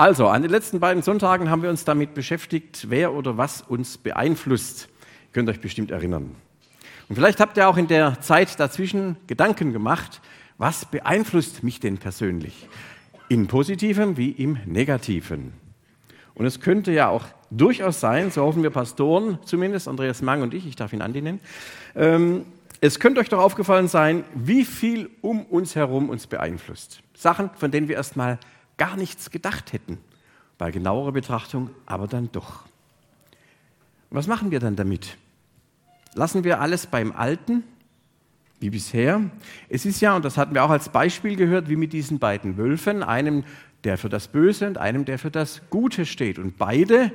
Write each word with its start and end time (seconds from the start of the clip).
Also, 0.00 0.28
an 0.28 0.40
den 0.40 0.50
letzten 0.50 0.80
beiden 0.80 1.02
Sonntagen 1.02 1.50
haben 1.50 1.62
wir 1.62 1.68
uns 1.68 1.84
damit 1.84 2.14
beschäftigt, 2.14 2.86
wer 2.88 3.12
oder 3.12 3.36
was 3.36 3.60
uns 3.60 3.98
beeinflusst. 3.98 4.88
Ihr 4.88 5.32
könnt 5.34 5.50
euch 5.50 5.60
bestimmt 5.60 5.90
erinnern. 5.90 6.34
Und 7.10 7.16
vielleicht 7.16 7.38
habt 7.38 7.58
ihr 7.58 7.68
auch 7.68 7.76
in 7.76 7.86
der 7.86 8.18
Zeit 8.22 8.58
dazwischen 8.58 9.16
Gedanken 9.26 9.74
gemacht, 9.74 10.22
was 10.56 10.86
beeinflusst 10.86 11.62
mich 11.62 11.80
denn 11.80 11.98
persönlich? 11.98 12.66
In 13.28 13.46
positivem 13.46 14.16
wie 14.16 14.30
im 14.30 14.56
negativen. 14.64 15.52
Und 16.32 16.46
es 16.46 16.60
könnte 16.60 16.92
ja 16.92 17.10
auch 17.10 17.26
durchaus 17.50 18.00
sein, 18.00 18.30
so 18.30 18.42
hoffen 18.42 18.62
wir 18.62 18.70
Pastoren 18.70 19.38
zumindest, 19.44 19.86
Andreas 19.86 20.22
Mang 20.22 20.40
und 20.40 20.54
ich, 20.54 20.66
ich 20.66 20.76
darf 20.76 20.94
ihn 20.94 21.02
Andi 21.02 21.20
nennen, 21.20 21.40
ähm, 21.94 22.46
es 22.80 23.00
könnte 23.00 23.20
euch 23.20 23.28
doch 23.28 23.40
aufgefallen 23.40 23.86
sein, 23.86 24.24
wie 24.34 24.64
viel 24.64 25.10
um 25.20 25.44
uns 25.44 25.76
herum 25.76 26.08
uns 26.08 26.26
beeinflusst. 26.26 27.02
Sachen, 27.12 27.50
von 27.58 27.70
denen 27.70 27.88
wir 27.88 27.96
erstmal 27.96 28.38
gar 28.80 28.96
nichts 28.96 29.30
gedacht 29.30 29.74
hätten. 29.74 29.98
Bei 30.56 30.70
genauerer 30.70 31.12
Betrachtung 31.12 31.68
aber 31.84 32.08
dann 32.08 32.32
doch. 32.32 32.64
Was 34.08 34.26
machen 34.26 34.50
wir 34.50 34.58
dann 34.58 34.74
damit? 34.74 35.18
Lassen 36.14 36.44
wir 36.44 36.62
alles 36.62 36.86
beim 36.86 37.12
Alten, 37.12 37.62
wie 38.58 38.70
bisher? 38.70 39.20
Es 39.68 39.84
ist 39.84 40.00
ja, 40.00 40.16
und 40.16 40.24
das 40.24 40.38
hatten 40.38 40.54
wir 40.54 40.64
auch 40.64 40.70
als 40.70 40.88
Beispiel 40.88 41.36
gehört, 41.36 41.68
wie 41.68 41.76
mit 41.76 41.92
diesen 41.92 42.18
beiden 42.18 42.56
Wölfen, 42.56 43.02
einem, 43.02 43.44
der 43.84 43.98
für 43.98 44.08
das 44.08 44.28
Böse 44.28 44.66
und 44.66 44.78
einem, 44.78 45.04
der 45.04 45.18
für 45.18 45.30
das 45.30 45.60
Gute 45.68 46.06
steht. 46.06 46.38
Und 46.38 46.56
beide 46.56 47.12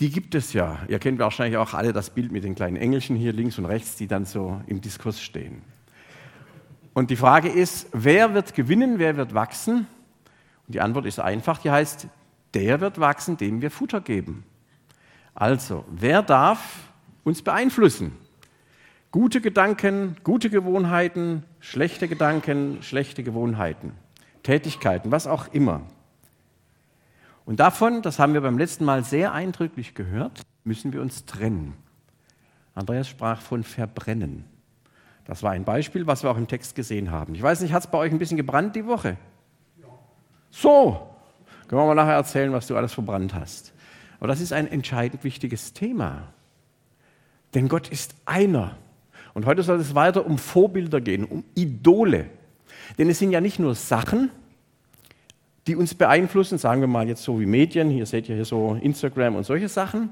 die 0.00 0.10
gibt 0.10 0.34
es 0.34 0.52
ja. 0.52 0.78
Ihr 0.88 0.98
kennt 0.98 1.18
wahrscheinlich 1.18 1.56
auch 1.56 1.74
alle 1.74 1.92
das 1.92 2.10
Bild 2.10 2.32
mit 2.32 2.44
den 2.44 2.54
kleinen 2.54 2.76
Engelchen 2.76 3.16
hier 3.16 3.32
links 3.32 3.58
und 3.58 3.64
rechts, 3.64 3.96
die 3.96 4.06
dann 4.06 4.24
so 4.24 4.60
im 4.66 4.80
Diskurs 4.80 5.20
stehen. 5.20 5.62
Und 6.92 7.10
die 7.10 7.16
Frage 7.16 7.48
ist, 7.48 7.88
wer 7.92 8.32
wird 8.34 8.54
gewinnen, 8.54 8.98
wer 8.98 9.16
wird 9.16 9.34
wachsen? 9.34 9.86
Und 10.66 10.74
die 10.74 10.80
Antwort 10.80 11.06
ist 11.06 11.18
einfach, 11.18 11.58
die 11.58 11.70
heißt, 11.70 12.08
der 12.54 12.80
wird 12.80 12.98
wachsen, 12.98 13.36
dem 13.36 13.62
wir 13.62 13.70
Futter 13.70 14.00
geben. 14.00 14.44
Also, 15.34 15.84
wer 15.90 16.22
darf 16.22 16.90
uns 17.24 17.42
beeinflussen? 17.42 18.16
Gute 19.10 19.40
Gedanken, 19.40 20.16
gute 20.24 20.50
Gewohnheiten, 20.50 21.44
schlechte 21.60 22.08
Gedanken, 22.08 22.82
schlechte 22.82 23.22
Gewohnheiten, 23.22 23.92
Tätigkeiten, 24.42 25.10
was 25.12 25.26
auch 25.26 25.48
immer. 25.52 25.82
Und 27.44 27.60
davon, 27.60 28.02
das 28.02 28.18
haben 28.18 28.34
wir 28.34 28.40
beim 28.40 28.58
letzten 28.58 28.84
Mal 28.84 29.04
sehr 29.04 29.32
eindrücklich 29.32 29.94
gehört, 29.94 30.42
müssen 30.64 30.92
wir 30.92 31.00
uns 31.00 31.26
trennen. 31.26 31.74
Andreas 32.74 33.08
sprach 33.08 33.40
von 33.40 33.62
verbrennen. 33.62 34.44
Das 35.24 35.42
war 35.42 35.52
ein 35.52 35.64
Beispiel, 35.64 36.06
was 36.06 36.22
wir 36.22 36.30
auch 36.30 36.36
im 36.36 36.48
Text 36.48 36.74
gesehen 36.74 37.10
haben. 37.10 37.34
Ich 37.34 37.42
weiß 37.42 37.60
nicht, 37.60 37.72
hat 37.72 37.84
es 37.84 37.90
bei 37.90 37.98
euch 37.98 38.12
ein 38.12 38.18
bisschen 38.18 38.36
gebrannt 38.36 38.76
die 38.76 38.86
Woche? 38.86 39.16
So, 40.58 40.98
können 41.68 41.82
wir 41.82 41.86
mal 41.86 41.94
nachher 41.94 42.14
erzählen, 42.14 42.50
was 42.50 42.66
du 42.66 42.76
alles 42.76 42.94
verbrannt 42.94 43.34
hast. 43.34 43.74
Aber 44.18 44.28
das 44.28 44.40
ist 44.40 44.54
ein 44.54 44.66
entscheidend 44.66 45.22
wichtiges 45.22 45.74
Thema. 45.74 46.28
Denn 47.54 47.68
Gott 47.68 47.88
ist 47.88 48.14
einer. 48.24 48.78
Und 49.34 49.44
heute 49.44 49.62
soll 49.62 49.78
es 49.78 49.94
weiter 49.94 50.24
um 50.24 50.38
Vorbilder 50.38 51.02
gehen, 51.02 51.26
um 51.26 51.44
Idole. 51.54 52.30
Denn 52.96 53.10
es 53.10 53.18
sind 53.18 53.32
ja 53.32 53.42
nicht 53.42 53.58
nur 53.58 53.74
Sachen, 53.74 54.30
die 55.66 55.76
uns 55.76 55.94
beeinflussen, 55.94 56.56
sagen 56.56 56.80
wir 56.80 56.88
mal 56.88 57.06
jetzt 57.06 57.22
so 57.22 57.38
wie 57.38 57.46
Medien, 57.46 57.90
hier 57.90 58.06
seht 58.06 58.26
ihr 58.30 58.36
hier 58.36 58.46
so 58.46 58.78
Instagram 58.80 59.36
und 59.36 59.44
solche 59.44 59.68
Sachen, 59.68 60.08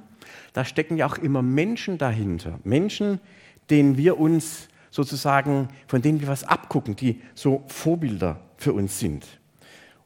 da 0.53 0.67
stecken 0.67 0.99
ja 0.99 1.07
auch 1.07 1.17
immer 1.17 1.41
Menschen 1.41 1.97
dahinter. 1.97 2.59
Menschen, 2.65 3.19
denen 3.71 3.97
wir 3.97 4.21
uns 4.21 4.69
sozusagen, 4.91 5.69
von 5.87 6.03
denen 6.03 6.21
wir 6.21 6.29
was 6.29 6.45
abgucken, 6.45 6.97
die 6.97 7.23
so 7.35 7.65
Vorbilder 7.67 8.41
für 8.59 8.75
uns 8.75 8.99
sind. 8.99 9.27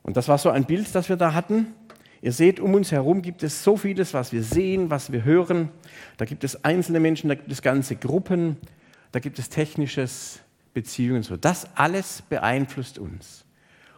Und 0.08 0.16
das 0.16 0.26
war 0.26 0.38
so 0.38 0.48
ein 0.48 0.64
Bild, 0.64 0.94
das 0.94 1.10
wir 1.10 1.16
da 1.16 1.34
hatten. 1.34 1.74
Ihr 2.22 2.32
seht, 2.32 2.60
um 2.60 2.72
uns 2.72 2.92
herum 2.92 3.20
gibt 3.20 3.42
es 3.42 3.62
so 3.62 3.76
vieles, 3.76 4.14
was 4.14 4.32
wir 4.32 4.42
sehen, 4.42 4.88
was 4.88 5.12
wir 5.12 5.22
hören. 5.22 5.68
Da 6.16 6.24
gibt 6.24 6.44
es 6.44 6.64
einzelne 6.64 6.98
Menschen, 6.98 7.28
da 7.28 7.34
gibt 7.34 7.52
es 7.52 7.60
ganze 7.60 7.94
Gruppen, 7.94 8.56
da 9.12 9.20
gibt 9.20 9.38
es 9.38 9.50
technisches, 9.50 10.40
Beziehungen. 10.72 11.22
So. 11.22 11.36
Das 11.36 11.68
alles 11.76 12.22
beeinflusst 12.22 12.98
uns. 12.98 13.44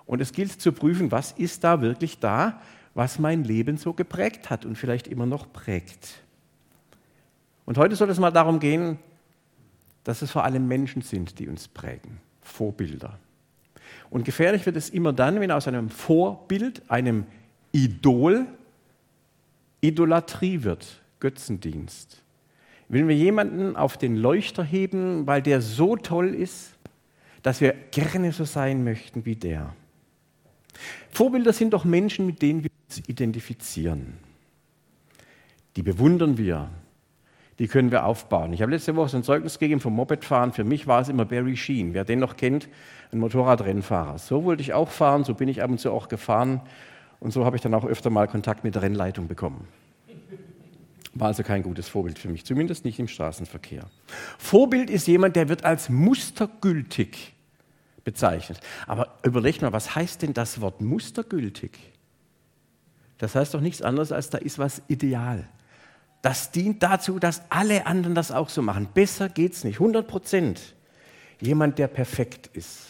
Und 0.04 0.20
es 0.20 0.32
gilt 0.32 0.60
zu 0.60 0.72
prüfen, 0.72 1.12
was 1.12 1.31
ist 1.31 1.62
da 1.62 1.81
wirklich 1.81 2.19
da, 2.19 2.60
was 2.93 3.20
mein 3.20 3.44
Leben 3.44 3.76
so 3.76 3.93
geprägt 3.93 4.50
hat 4.50 4.66
und 4.66 4.75
vielleicht 4.75 5.06
immer 5.06 5.26
noch 5.26 5.53
prägt. 5.53 6.25
Und 7.66 7.78
heute 7.78 7.94
soll 7.94 8.10
es 8.10 8.19
mal 8.19 8.32
darum 8.32 8.59
gehen, 8.59 8.99
dass 10.03 10.22
es 10.22 10.32
vor 10.32 10.43
allem 10.43 10.66
Menschen 10.66 11.03
sind, 11.03 11.38
die 11.38 11.47
uns 11.47 11.69
prägen, 11.69 12.19
Vorbilder. 12.41 13.16
Und 14.10 14.25
gefährlich 14.25 14.66
wird 14.66 14.76
es 14.76 14.91
immer 14.91 15.12
dann, 15.12 15.41
wenn 15.41 15.50
aus 15.53 15.69
einem 15.69 15.88
Vorbild, 15.88 16.82
einem 16.88 17.26
Idol, 17.72 18.47
Idolatrie 19.81 20.65
wird, 20.65 21.00
Götzendienst. 21.21 22.22
Wenn 22.88 23.06
wir 23.06 23.15
jemanden 23.15 23.76
auf 23.76 23.97
den 23.97 24.16
Leuchter 24.16 24.65
heben, 24.65 25.26
weil 25.26 25.43
der 25.43 25.62
so 25.62 25.97
toll 25.97 26.34
ist, 26.34 26.75
dass 27.43 27.60
wir 27.60 27.72
gerne 27.93 28.32
so 28.32 28.44
sein 28.44 28.82
möchten 28.82 29.25
wie 29.25 29.37
der. 29.37 29.75
Vorbilder 31.10 31.53
sind 31.53 31.72
doch 31.72 31.84
Menschen, 31.84 32.26
mit 32.26 32.43
denen 32.43 32.65
wir 32.65 32.70
uns 32.88 33.09
identifizieren. 33.09 34.15
Die 35.76 35.82
bewundern 35.82 36.37
wir, 36.37 36.69
die 37.60 37.69
können 37.69 37.91
wir 37.91 38.06
aufbauen. 38.06 38.54
Ich 38.54 38.62
habe 38.62 38.72
letzte 38.72 38.97
Woche 38.97 39.10
so 39.10 39.19
ein 39.19 39.22
Zeugnis 39.22 39.59
gegeben 39.59 39.82
vom 39.82 39.94
Mopedfahren. 39.94 40.54
Für 40.54 40.65
mich 40.65 40.87
war 40.87 41.03
es 41.03 41.10
immer 41.10 41.26
Barry 41.26 41.59
Sheen. 41.59 41.93
Wer 41.93 42.06
den 42.06 42.19
noch 42.19 42.38
kennt, 42.38 42.71
ein 43.12 43.19
Motorradrennfahrer. 43.19 44.16
So 44.19 44.44
wollte 44.44 44.62
ich 44.62 44.72
auch 44.72 44.88
fahren, 44.88 45.25
so 45.25 45.34
bin 45.34 45.47
ich 45.47 45.62
ab 45.62 45.70
und 45.70 45.78
zu 45.78 45.93
auch 45.93 46.09
gefahren. 46.09 46.62
Und 47.20 47.34
so 47.34 47.44
habe 47.44 47.56
ich 47.56 47.62
dann 47.62 47.75
auch 47.75 47.84
öfter 47.84 48.09
mal 48.09 48.28
Kontakt 48.28 48.65
mit 48.65 48.76
der 48.76 48.82
Rennleitung 48.82 49.28
bekommen. 49.28 49.69
War 51.12 51.28
also 51.28 51.43
kein 51.43 51.62
gutes 51.62 51.87
Vorbild 51.87 52.19
für 52.19 52.31
mich, 52.31 52.47
zumindest 52.47 52.87
nicht 52.87 52.99
im 52.99 53.09
Straßenverkehr. 53.09 53.84
Vorbild 54.38 54.88
ist 54.88 55.06
jemand, 55.06 55.37
der 55.37 55.50
wird 55.50 55.66
als 55.66 55.91
mustergültig 55.91 57.34
bezeichnet. 58.04 58.59
Aber 58.87 59.19
überlegt 59.22 59.60
mal, 59.60 59.75
was 59.75 59.94
heißt 59.94 60.22
denn 60.22 60.32
das 60.32 60.62
Wort 60.62 60.81
mustergültig? 60.81 61.72
Das 63.19 63.34
heißt 63.34 63.53
doch 63.53 63.60
nichts 63.60 63.82
anderes, 63.82 64.12
als 64.12 64.31
da 64.31 64.38
ist 64.38 64.59
was 64.59 64.81
ideal. 64.88 65.47
Das 66.22 66.50
dient 66.50 66.82
dazu, 66.82 67.19
dass 67.19 67.42
alle 67.48 67.86
anderen 67.86 68.14
das 68.14 68.31
auch 68.31 68.48
so 68.48 68.62
machen. 68.62 68.88
Besser 68.92 69.28
geht 69.28 69.54
es 69.54 69.64
nicht. 69.64 69.76
100 69.76 70.06
Prozent. 70.06 70.75
Jemand, 71.41 71.78
der 71.78 71.88
perfekt 71.88 72.50
ist. 72.53 72.86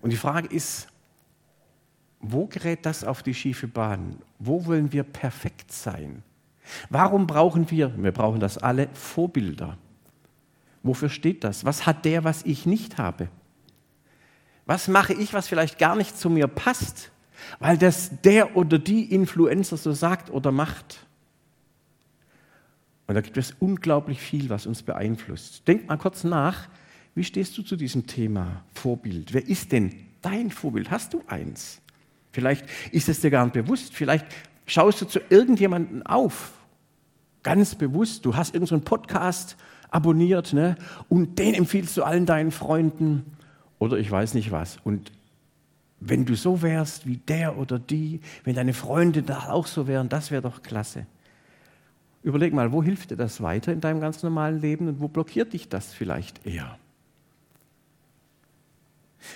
Und 0.00 0.10
die 0.10 0.16
Frage 0.16 0.48
ist, 0.48 0.88
wo 2.20 2.46
gerät 2.46 2.86
das 2.86 3.04
auf 3.04 3.22
die 3.22 3.34
schiefe 3.34 3.68
Bahn? 3.68 4.16
Wo 4.38 4.64
wollen 4.64 4.92
wir 4.92 5.02
perfekt 5.02 5.70
sein? 5.72 6.22
Warum 6.88 7.26
brauchen 7.26 7.70
wir, 7.70 7.92
wir 8.02 8.12
brauchen 8.12 8.40
das 8.40 8.56
alle, 8.56 8.88
Vorbilder? 8.94 9.76
Wofür 10.82 11.10
steht 11.10 11.44
das? 11.44 11.64
Was 11.66 11.84
hat 11.84 12.06
der, 12.06 12.24
was 12.24 12.42
ich 12.44 12.64
nicht 12.64 12.96
habe? 12.96 13.28
Was 14.64 14.88
mache 14.88 15.12
ich, 15.12 15.34
was 15.34 15.48
vielleicht 15.48 15.78
gar 15.78 15.96
nicht 15.96 16.16
zu 16.18 16.30
mir 16.30 16.46
passt, 16.46 17.10
weil 17.58 17.76
das 17.76 18.10
der 18.22 18.56
oder 18.56 18.78
die 18.78 19.12
Influencer 19.12 19.76
so 19.76 19.92
sagt 19.92 20.30
oder 20.30 20.50
macht? 20.50 21.06
Und 23.06 23.14
da 23.14 23.20
gibt 23.20 23.36
es 23.36 23.54
unglaublich 23.60 24.20
viel, 24.20 24.48
was 24.48 24.66
uns 24.66 24.82
beeinflusst. 24.82 25.66
Denk 25.68 25.88
mal 25.88 25.98
kurz 25.98 26.24
nach, 26.24 26.68
wie 27.14 27.24
stehst 27.24 27.56
du 27.58 27.62
zu 27.62 27.76
diesem 27.76 28.06
Thema 28.06 28.64
Vorbild? 28.72 29.34
Wer 29.34 29.46
ist 29.46 29.72
denn 29.72 29.94
dein 30.22 30.50
Vorbild? 30.50 30.90
Hast 30.90 31.12
du 31.14 31.22
eins? 31.26 31.80
Vielleicht 32.32 32.66
ist 32.90 33.08
es 33.08 33.20
dir 33.20 33.30
gar 33.30 33.44
nicht 33.44 33.54
bewusst. 33.54 33.94
Vielleicht 33.94 34.26
schaust 34.66 35.00
du 35.00 35.06
zu 35.06 35.20
irgendjemandem 35.28 36.04
auf, 36.04 36.52
ganz 37.42 37.74
bewusst. 37.74 38.24
Du 38.24 38.34
hast 38.34 38.54
irgendeinen 38.54 38.80
so 38.80 38.84
Podcast 38.84 39.56
abonniert 39.90 40.52
ne? 40.52 40.76
und 41.08 41.38
den 41.38 41.54
empfiehlst 41.54 41.96
du 41.96 42.02
allen 42.02 42.26
deinen 42.26 42.50
Freunden 42.50 43.36
oder 43.78 43.98
ich 43.98 44.10
weiß 44.10 44.34
nicht 44.34 44.50
was. 44.50 44.78
Und 44.82 45.12
wenn 46.00 46.24
du 46.24 46.34
so 46.34 46.62
wärst 46.62 47.06
wie 47.06 47.18
der 47.18 47.56
oder 47.56 47.78
die, 47.78 48.20
wenn 48.42 48.56
deine 48.56 48.74
Freunde 48.74 49.22
da 49.22 49.50
auch 49.50 49.66
so 49.66 49.86
wären, 49.86 50.08
das 50.08 50.30
wäre 50.30 50.42
doch 50.42 50.62
klasse. 50.62 51.06
Überleg 52.24 52.52
mal, 52.52 52.72
wo 52.72 52.82
hilft 52.82 53.12
dir 53.12 53.16
das 53.16 53.40
weiter 53.40 53.72
in 53.72 53.80
deinem 53.80 54.00
ganz 54.00 54.22
normalen 54.22 54.60
Leben 54.60 54.88
und 54.88 55.00
wo 55.00 55.06
blockiert 55.06 55.52
dich 55.52 55.68
das 55.68 55.92
vielleicht 55.92 56.44
eher? 56.44 56.78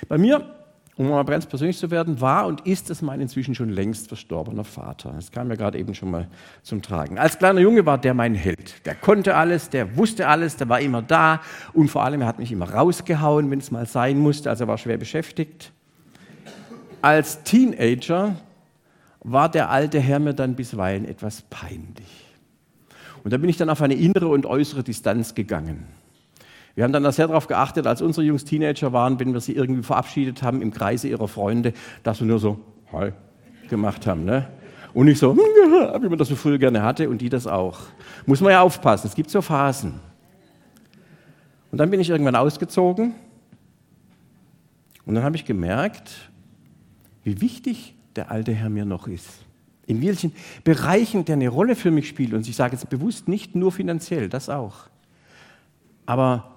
Bei 0.08 0.18
mir 0.18 0.58
um 0.98 1.08
mal 1.08 1.24
ganz 1.24 1.46
persönlich 1.46 1.78
zu 1.78 1.92
werden, 1.92 2.20
war 2.20 2.48
und 2.48 2.66
ist 2.66 2.90
es 2.90 3.02
mein 3.02 3.20
inzwischen 3.20 3.54
schon 3.54 3.68
längst 3.68 4.08
verstorbener 4.08 4.64
Vater. 4.64 5.12
Das 5.14 5.30
kam 5.30 5.48
ja 5.48 5.54
gerade 5.54 5.78
eben 5.78 5.94
schon 5.94 6.10
mal 6.10 6.26
zum 6.62 6.82
Tragen. 6.82 7.18
Als 7.18 7.38
kleiner 7.38 7.60
Junge 7.60 7.86
war 7.86 7.98
der 7.98 8.14
mein 8.14 8.34
Held. 8.34 8.84
Der 8.84 8.96
konnte 8.96 9.36
alles, 9.36 9.70
der 9.70 9.96
wusste 9.96 10.26
alles, 10.26 10.56
der 10.56 10.68
war 10.68 10.80
immer 10.80 11.00
da 11.00 11.40
und 11.72 11.88
vor 11.88 12.02
allem 12.02 12.22
er 12.22 12.26
hat 12.26 12.40
mich 12.40 12.50
immer 12.50 12.68
rausgehauen, 12.68 13.48
wenn 13.48 13.60
es 13.60 13.70
mal 13.70 13.86
sein 13.86 14.18
musste, 14.18 14.50
also 14.50 14.64
er 14.64 14.68
war 14.68 14.78
schwer 14.78 14.98
beschäftigt. 14.98 15.72
Als 17.00 17.44
Teenager 17.44 18.34
war 19.20 19.48
der 19.48 19.70
alte 19.70 20.00
Herr 20.00 20.18
mir 20.18 20.34
dann 20.34 20.56
bisweilen 20.56 21.04
etwas 21.04 21.42
peinlich. 21.42 22.27
Und 23.28 23.32
da 23.32 23.36
bin 23.36 23.50
ich 23.50 23.58
dann 23.58 23.68
auf 23.68 23.82
eine 23.82 23.92
innere 23.92 24.28
und 24.28 24.46
äußere 24.46 24.82
Distanz 24.82 25.34
gegangen. 25.34 25.84
Wir 26.74 26.84
haben 26.84 26.94
dann 26.94 27.02
da 27.02 27.12
sehr 27.12 27.26
darauf 27.26 27.46
geachtet, 27.46 27.86
als 27.86 28.00
unsere 28.00 28.24
Jungs 28.24 28.46
Teenager 28.46 28.94
waren, 28.94 29.20
wenn 29.20 29.34
wir 29.34 29.40
sie 29.42 29.52
irgendwie 29.52 29.82
verabschiedet 29.82 30.42
haben 30.42 30.62
im 30.62 30.72
Kreise 30.72 31.08
ihrer 31.08 31.28
Freunde, 31.28 31.74
dass 32.02 32.20
wir 32.20 32.26
nur 32.26 32.38
so, 32.38 32.58
hi, 32.90 33.12
gemacht 33.68 34.06
haben. 34.06 34.24
Ne? 34.24 34.48
Und 34.94 35.04
nicht 35.04 35.18
so, 35.18 35.36
wie 35.36 36.08
man 36.08 36.16
das 36.16 36.28
so 36.28 36.36
früher 36.36 36.56
gerne 36.56 36.82
hatte 36.82 37.10
und 37.10 37.20
die 37.20 37.28
das 37.28 37.46
auch. 37.46 37.80
Muss 38.24 38.40
man 38.40 38.52
ja 38.52 38.62
aufpassen, 38.62 39.08
es 39.08 39.14
gibt 39.14 39.28
so 39.28 39.42
Phasen. 39.42 40.00
Und 41.70 41.76
dann 41.76 41.90
bin 41.90 42.00
ich 42.00 42.08
irgendwann 42.08 42.34
ausgezogen 42.34 43.14
und 45.04 45.14
dann 45.14 45.22
habe 45.22 45.36
ich 45.36 45.44
gemerkt, 45.44 46.30
wie 47.24 47.42
wichtig 47.42 47.94
der 48.16 48.30
alte 48.30 48.54
Herr 48.54 48.70
mir 48.70 48.86
noch 48.86 49.06
ist. 49.06 49.44
In 49.88 50.02
welchen 50.02 50.32
Bereichen 50.64 51.24
der 51.24 51.34
eine 51.34 51.48
Rolle 51.48 51.74
für 51.74 51.90
mich 51.90 52.08
spielt. 52.08 52.34
Und 52.34 52.46
ich 52.46 52.54
sage 52.54 52.74
jetzt 52.74 52.88
bewusst 52.90 53.26
nicht 53.26 53.56
nur 53.56 53.72
finanziell, 53.72 54.28
das 54.28 54.48
auch. 54.48 54.88
Aber 56.06 56.54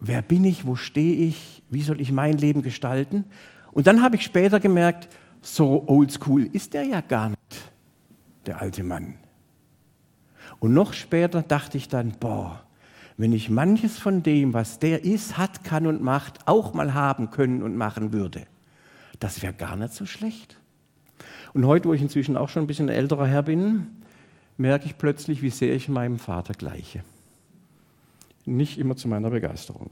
wer 0.00 0.20
bin 0.20 0.44
ich, 0.44 0.66
wo 0.66 0.76
stehe 0.76 1.14
ich, 1.26 1.62
wie 1.70 1.82
soll 1.82 2.00
ich 2.00 2.12
mein 2.12 2.36
Leben 2.36 2.62
gestalten? 2.62 3.24
Und 3.72 3.86
dann 3.86 4.02
habe 4.02 4.16
ich 4.16 4.22
später 4.24 4.58
gemerkt, 4.58 5.08
so 5.40 5.84
oldschool 5.86 6.48
ist 6.52 6.74
der 6.74 6.82
ja 6.82 7.00
gar 7.00 7.30
nicht, 7.30 7.72
der 8.46 8.60
alte 8.60 8.82
Mann. 8.82 9.14
Und 10.58 10.74
noch 10.74 10.94
später 10.94 11.42
dachte 11.42 11.78
ich 11.78 11.88
dann, 11.88 12.14
boah, 12.18 12.64
wenn 13.16 13.32
ich 13.32 13.48
manches 13.48 13.96
von 13.96 14.24
dem, 14.24 14.54
was 14.54 14.80
der 14.80 15.04
ist, 15.04 15.38
hat, 15.38 15.62
kann 15.62 15.86
und 15.86 16.02
macht, 16.02 16.46
auch 16.46 16.74
mal 16.74 16.94
haben 16.94 17.30
können 17.30 17.62
und 17.62 17.76
machen 17.76 18.12
würde, 18.12 18.46
das 19.20 19.40
wäre 19.42 19.52
gar 19.52 19.76
nicht 19.76 19.92
so 19.92 20.04
schlecht. 20.04 20.56
Und 21.58 21.66
heute, 21.66 21.88
wo 21.88 21.92
ich 21.92 22.00
inzwischen 22.00 22.36
auch 22.36 22.48
schon 22.48 22.62
ein 22.62 22.66
bisschen 22.68 22.88
älterer 22.88 23.26
Herr 23.26 23.42
bin, 23.42 23.88
merke 24.58 24.86
ich 24.86 24.96
plötzlich, 24.96 25.42
wie 25.42 25.50
sehr 25.50 25.74
ich 25.74 25.88
meinem 25.88 26.20
Vater 26.20 26.54
gleiche. 26.54 27.02
Nicht 28.44 28.78
immer 28.78 28.94
zu 28.94 29.08
meiner 29.08 29.28
Begeisterung. 29.28 29.90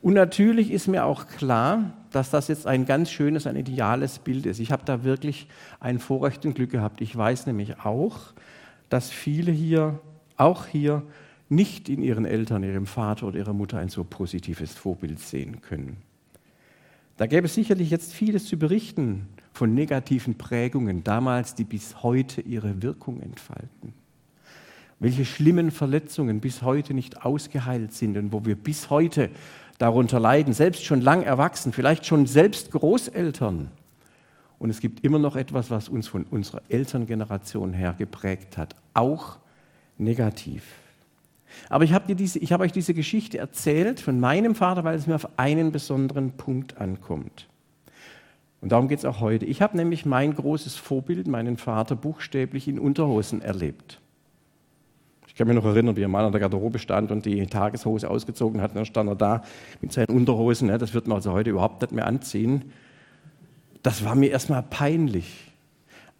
Und 0.00 0.14
natürlich 0.14 0.70
ist 0.70 0.88
mir 0.88 1.04
auch 1.04 1.26
klar, 1.26 1.92
dass 2.10 2.30
das 2.30 2.48
jetzt 2.48 2.66
ein 2.66 2.86
ganz 2.86 3.10
schönes, 3.10 3.46
ein 3.46 3.56
ideales 3.56 4.20
Bild 4.20 4.46
ist. 4.46 4.60
Ich 4.60 4.72
habe 4.72 4.86
da 4.86 5.04
wirklich 5.04 5.46
ein 5.78 5.98
Vorrecht 5.98 6.46
und 6.46 6.54
Glück 6.54 6.70
gehabt. 6.70 7.02
Ich 7.02 7.14
weiß 7.14 7.44
nämlich 7.44 7.80
auch, 7.84 8.32
dass 8.88 9.10
viele 9.10 9.52
hier, 9.52 10.00
auch 10.38 10.64
hier, 10.64 11.02
nicht 11.50 11.90
in 11.90 12.00
ihren 12.02 12.24
Eltern, 12.24 12.62
ihrem 12.62 12.86
Vater 12.86 13.26
oder 13.26 13.36
ihrer 13.36 13.52
Mutter 13.52 13.78
ein 13.78 13.90
so 13.90 14.04
positives 14.04 14.72
Vorbild 14.72 15.18
sehen 15.18 15.60
können. 15.60 15.98
Da 17.18 17.26
gäbe 17.26 17.44
es 17.44 17.54
sicherlich 17.54 17.90
jetzt 17.90 18.14
vieles 18.14 18.46
zu 18.46 18.56
berichten 18.56 19.28
von 19.52 19.74
negativen 19.74 20.36
Prägungen 20.36 21.04
damals, 21.04 21.54
die 21.54 21.64
bis 21.64 22.02
heute 22.02 22.40
ihre 22.40 22.82
Wirkung 22.82 23.20
entfalten. 23.20 23.94
Welche 24.98 25.24
schlimmen 25.24 25.70
Verletzungen 25.70 26.40
bis 26.40 26.62
heute 26.62 26.94
nicht 26.94 27.24
ausgeheilt 27.24 27.92
sind 27.92 28.16
und 28.16 28.32
wo 28.32 28.44
wir 28.44 28.54
bis 28.54 28.90
heute 28.90 29.30
darunter 29.78 30.20
leiden, 30.20 30.52
selbst 30.52 30.84
schon 30.84 31.00
lang 31.00 31.22
erwachsen, 31.22 31.72
vielleicht 31.72 32.04
schon 32.04 32.26
selbst 32.26 32.70
Großeltern. 32.70 33.70
Und 34.58 34.70
es 34.70 34.80
gibt 34.80 35.02
immer 35.04 35.18
noch 35.18 35.36
etwas, 35.36 35.70
was 35.70 35.88
uns 35.88 36.06
von 36.06 36.24
unserer 36.24 36.60
Elterngeneration 36.68 37.72
her 37.72 37.94
geprägt 37.96 38.58
hat, 38.58 38.76
auch 38.92 39.38
negativ. 39.96 40.64
Aber 41.68 41.84
ich 41.84 41.92
habe 41.92 42.14
hab 42.14 42.60
euch 42.60 42.72
diese 42.72 42.94
Geschichte 42.94 43.38
erzählt 43.38 44.00
von 44.00 44.20
meinem 44.20 44.54
Vater, 44.54 44.84
weil 44.84 44.96
es 44.96 45.06
mir 45.06 45.14
auf 45.14 45.38
einen 45.38 45.72
besonderen 45.72 46.32
Punkt 46.32 46.78
ankommt. 46.78 47.48
Und 48.60 48.72
darum 48.72 48.88
geht 48.88 48.98
es 48.98 49.04
auch 49.04 49.20
heute. 49.20 49.46
Ich 49.46 49.62
habe 49.62 49.76
nämlich 49.76 50.04
mein 50.04 50.34
großes 50.34 50.76
Vorbild, 50.76 51.26
meinen 51.26 51.56
Vater, 51.56 51.96
buchstäblich 51.96 52.68
in 52.68 52.78
Unterhosen 52.78 53.40
erlebt. 53.40 54.00
Ich 55.26 55.34
kann 55.34 55.46
mich 55.46 55.56
noch 55.56 55.64
erinnern, 55.64 55.96
wie 55.96 56.02
er 56.02 56.08
mal 56.08 56.24
an 56.24 56.32
der 56.32 56.40
Garderobe 56.40 56.78
stand 56.78 57.10
und 57.10 57.24
die 57.24 57.46
Tageshose 57.46 58.10
ausgezogen 58.10 58.60
hat. 58.60 58.72
Und 58.72 58.76
dann 58.76 58.84
stand 58.84 59.08
er 59.08 59.16
da 59.16 59.42
mit 59.80 59.92
seinen 59.92 60.10
Unterhosen. 60.10 60.68
Das 60.68 60.92
wird 60.92 61.06
man 61.06 61.16
also 61.16 61.32
heute 61.32 61.50
überhaupt 61.50 61.80
nicht 61.80 61.92
mehr 61.92 62.06
anziehen. 62.06 62.72
Das 63.82 64.04
war 64.04 64.14
mir 64.14 64.30
erstmal 64.30 64.62
peinlich. 64.62 65.50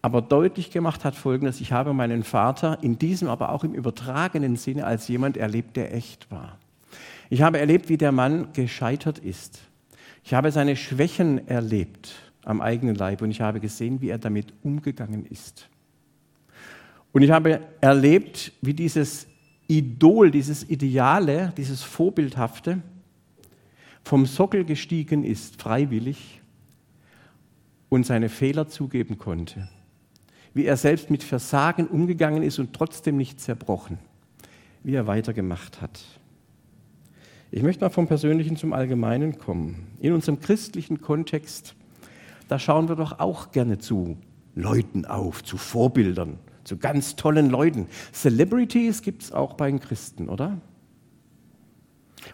Aber 0.01 0.23
deutlich 0.23 0.71
gemacht 0.71 1.05
hat 1.05 1.13
Folgendes, 1.13 1.61
ich 1.61 1.71
habe 1.71 1.93
meinen 1.93 2.23
Vater 2.23 2.79
in 2.81 2.97
diesem, 2.97 3.27
aber 3.27 3.51
auch 3.51 3.63
im 3.63 3.75
übertragenen 3.75 4.55
Sinne 4.55 4.87
als 4.87 5.07
jemand 5.07 5.37
erlebt, 5.37 5.77
der 5.77 5.93
echt 5.93 6.31
war. 6.31 6.57
Ich 7.29 7.43
habe 7.43 7.59
erlebt, 7.59 7.87
wie 7.87 7.97
der 7.97 8.11
Mann 8.11 8.47
gescheitert 8.53 9.19
ist. 9.19 9.59
Ich 10.23 10.33
habe 10.33 10.51
seine 10.51 10.75
Schwächen 10.75 11.47
erlebt 11.47 12.30
am 12.43 12.61
eigenen 12.61 12.95
Leib 12.95 13.21
und 13.21 13.31
ich 13.31 13.41
habe 13.41 13.59
gesehen, 13.59 14.01
wie 14.01 14.09
er 14.09 14.17
damit 14.17 14.53
umgegangen 14.63 15.25
ist. 15.25 15.69
Und 17.11 17.21
ich 17.21 17.31
habe 17.31 17.61
erlebt, 17.81 18.53
wie 18.61 18.73
dieses 18.73 19.27
Idol, 19.67 20.31
dieses 20.31 20.69
Ideale, 20.69 21.53
dieses 21.57 21.83
Vorbildhafte 21.83 22.81
vom 24.03 24.25
Sockel 24.25 24.65
gestiegen 24.65 25.23
ist, 25.23 25.61
freiwillig, 25.61 26.41
und 27.89 28.05
seine 28.05 28.29
Fehler 28.29 28.69
zugeben 28.69 29.17
konnte. 29.17 29.67
Wie 30.53 30.65
er 30.65 30.77
selbst 30.77 31.09
mit 31.09 31.23
Versagen 31.23 31.87
umgegangen 31.87 32.41
ist 32.41 32.57
und 32.57 32.73
trotzdem 32.73 33.17
nicht 33.17 33.41
zerbrochen. 33.41 33.99
Wie 34.83 34.95
er 34.95 35.07
weitergemacht 35.07 35.81
hat. 35.81 36.01
Ich 37.51 37.63
möchte 37.63 37.83
mal 37.83 37.89
vom 37.89 38.07
Persönlichen 38.07 38.55
zum 38.55 38.71
Allgemeinen 38.71 39.37
kommen. 39.37 39.87
In 39.99 40.13
unserem 40.13 40.39
christlichen 40.39 41.01
Kontext, 41.01 41.75
da 42.51 42.59
schauen 42.59 42.89
wir 42.89 42.97
doch 42.97 43.19
auch 43.19 43.53
gerne 43.53 43.77
zu 43.77 44.17
Leuten 44.55 45.05
auf, 45.05 45.41
zu 45.41 45.55
Vorbildern, 45.55 46.37
zu 46.65 46.75
ganz 46.75 47.15
tollen 47.15 47.49
Leuten. 47.49 47.87
Celebrities 48.11 49.03
gibt 49.03 49.23
es 49.23 49.31
auch 49.31 49.53
bei 49.53 49.71
den 49.71 49.79
Christen, 49.79 50.27
oder? 50.27 50.59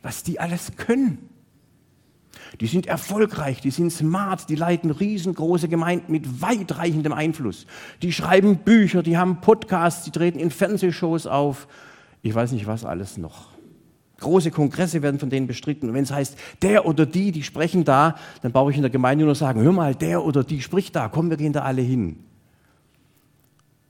Was 0.01 0.23
die 0.23 0.39
alles 0.39 0.75
können. 0.75 1.19
Die 2.59 2.65
sind 2.65 2.87
erfolgreich, 2.87 3.61
die 3.61 3.69
sind 3.69 3.91
smart, 3.91 4.49
die 4.49 4.55
leiten 4.55 4.89
riesengroße 4.89 5.69
Gemeinden 5.69 6.11
mit 6.11 6.41
weitreichendem 6.41 7.13
Einfluss. 7.13 7.67
Die 8.01 8.11
schreiben 8.11 8.57
Bücher, 8.57 9.03
die 9.03 9.19
haben 9.19 9.39
Podcasts, 9.39 10.03
die 10.03 10.11
treten 10.11 10.39
in 10.39 10.49
Fernsehshows 10.49 11.27
auf. 11.27 11.67
Ich 12.23 12.33
weiß 12.33 12.53
nicht, 12.53 12.65
was 12.65 12.85
alles 12.85 13.17
noch. 13.17 13.49
Große 14.19 14.51
Kongresse 14.51 15.01
werden 15.01 15.19
von 15.19 15.29
denen 15.29 15.47
bestritten. 15.47 15.89
Und 15.89 15.95
wenn 15.95 16.03
es 16.03 16.11
heißt, 16.11 16.37
der 16.61 16.85
oder 16.85 17.05
die, 17.05 17.31
die 17.31 17.43
sprechen 17.43 17.83
da, 17.83 18.15
dann 18.41 18.51
brauche 18.51 18.71
ich 18.71 18.77
in 18.77 18.81
der 18.81 18.91
Gemeinde 18.91 19.25
nur 19.25 19.35
sagen, 19.35 19.61
hör 19.61 19.71
mal, 19.71 19.93
der 19.93 20.23
oder 20.23 20.43
die 20.43 20.61
spricht 20.61 20.95
da, 20.95 21.07
komm, 21.07 21.29
wir 21.29 21.37
gehen 21.37 21.53
da 21.53 21.61
alle 21.61 21.81
hin. 21.81 22.17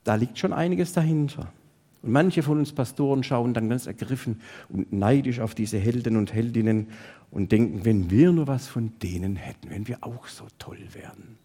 Da 0.03 0.15
liegt 0.15 0.37
schon 0.37 0.53
einiges 0.53 0.93
dahinter. 0.93 1.51
Und 2.01 2.11
manche 2.11 2.43
von 2.43 2.59
uns 2.59 2.73
Pastoren 2.73 3.23
schauen 3.23 3.53
dann 3.53 3.69
ganz 3.69 3.87
ergriffen 3.87 4.41
und 4.69 4.91
neidisch 4.93 5.39
auf 5.39 5.55
diese 5.55 5.77
Helden 5.77 6.17
und 6.17 6.33
Heldinnen 6.33 6.87
und 7.31 7.51
denken, 7.51 7.85
wenn 7.85 8.11
wir 8.11 8.31
nur 8.31 8.47
was 8.47 8.67
von 8.67 8.93
denen 9.01 9.35
hätten, 9.35 9.69
wenn 9.69 9.87
wir 9.87 9.97
auch 10.01 10.27
so 10.27 10.45
toll 10.59 10.79
wären. 10.93 11.37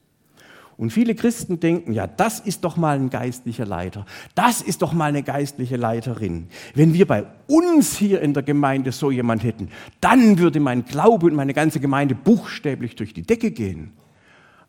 Und 0.76 0.90
viele 0.90 1.14
Christen 1.14 1.60
denken, 1.60 1.92
ja, 1.92 2.06
das 2.06 2.40
ist 2.40 2.64
doch 2.64 2.76
mal 2.76 2.96
ein 2.96 3.10
geistlicher 3.10 3.66
Leiter, 3.66 4.06
das 4.34 4.62
ist 4.62 4.82
doch 4.82 4.92
mal 4.92 5.06
eine 5.06 5.22
geistliche 5.22 5.76
Leiterin. 5.76 6.48
Wenn 6.74 6.94
wir 6.94 7.06
bei 7.06 7.26
uns 7.46 7.96
hier 7.96 8.20
in 8.20 8.34
der 8.34 8.42
Gemeinde 8.42 8.92
so 8.92 9.10
jemand 9.10 9.44
hätten, 9.44 9.68
dann 10.00 10.38
würde 10.38 10.60
mein 10.60 10.84
Glaube 10.84 11.26
und 11.26 11.34
meine 11.34 11.54
ganze 11.54 11.78
Gemeinde 11.78 12.14
buchstäblich 12.14 12.96
durch 12.96 13.14
die 13.14 13.22
Decke 13.22 13.50
gehen. 13.50 13.92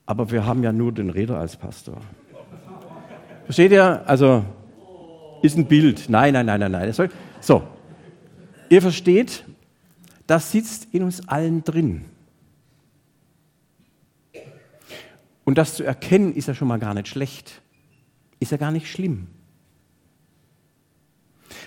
Aber 0.06 0.32
wir 0.32 0.46
haben 0.46 0.64
ja 0.64 0.74
nur 0.74 0.92
den 0.92 1.10
Räder 1.10 1.40
als 1.40 1.56
Pastor. 1.56 1.98
Versteht 3.46 3.72
ihr? 3.72 4.04
Also, 4.06 4.44
ist 5.42 5.58
ein 5.58 5.66
Bild. 5.66 6.10
Nein, 6.10 6.34
nein, 6.34 6.46
nein, 6.46 6.60
nein, 6.60 6.72
nein. 6.72 7.10
So, 7.40 7.64
ihr 8.70 8.82
versteht, 8.82 9.46
das 10.28 10.52
sitzt 10.52 10.88
in 10.94 11.04
uns 11.04 11.28
allen 11.28 11.64
drin. 11.64 12.06
Und 15.46 15.58
das 15.58 15.76
zu 15.76 15.84
erkennen, 15.84 16.34
ist 16.34 16.48
ja 16.48 16.54
schon 16.54 16.68
mal 16.68 16.80
gar 16.80 16.94
nicht 16.94 17.08
schlecht. 17.08 17.62
Ist 18.40 18.52
ja 18.52 18.58
gar 18.58 18.72
nicht 18.72 18.90
schlimm. 18.90 19.28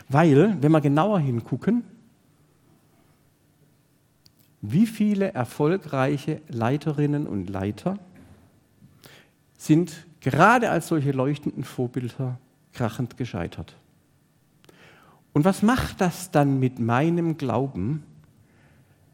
Weil, 0.08 0.56
wenn 0.60 0.72
wir 0.72 0.80
genauer 0.80 1.20
hingucken, 1.20 1.84
wie 4.62 4.86
viele 4.86 5.32
erfolgreiche 5.32 6.40
Leiterinnen 6.48 7.26
und 7.26 7.48
Leiter 7.50 7.98
sind 9.56 10.06
gerade 10.20 10.70
als 10.70 10.88
solche 10.88 11.12
leuchtenden 11.12 11.64
Vorbilder 11.64 12.38
krachend 12.72 13.16
gescheitert. 13.16 13.76
Und 15.32 15.44
was 15.44 15.62
macht 15.62 16.00
das 16.00 16.30
dann 16.30 16.58
mit 16.58 16.78
meinem 16.78 17.36
Glauben, 17.36 18.02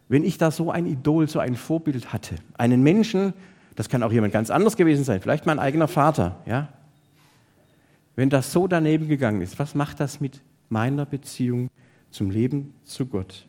wenn 0.08 0.24
ich 0.24 0.38
da 0.38 0.50
so 0.50 0.70
ein 0.70 0.86
Idol, 0.86 1.28
so 1.28 1.38
ein 1.38 1.56
Vorbild 1.56 2.12
hatte? 2.12 2.36
Einen 2.54 2.82
Menschen, 2.82 3.34
das 3.76 3.88
kann 3.88 4.02
auch 4.02 4.12
jemand 4.12 4.32
ganz 4.32 4.50
anders 4.50 4.76
gewesen 4.76 5.04
sein, 5.04 5.20
vielleicht 5.20 5.46
mein 5.46 5.58
eigener 5.58 5.88
Vater, 5.88 6.36
ja? 6.46 6.68
Wenn 8.14 8.28
das 8.28 8.52
so 8.52 8.68
daneben 8.68 9.08
gegangen 9.08 9.40
ist, 9.40 9.58
was 9.58 9.74
macht 9.74 9.98
das 9.98 10.20
mit 10.20 10.42
meiner 10.68 11.06
Beziehung 11.06 11.70
zum 12.10 12.30
Leben 12.30 12.74
zu 12.84 13.06
Gott? 13.06 13.46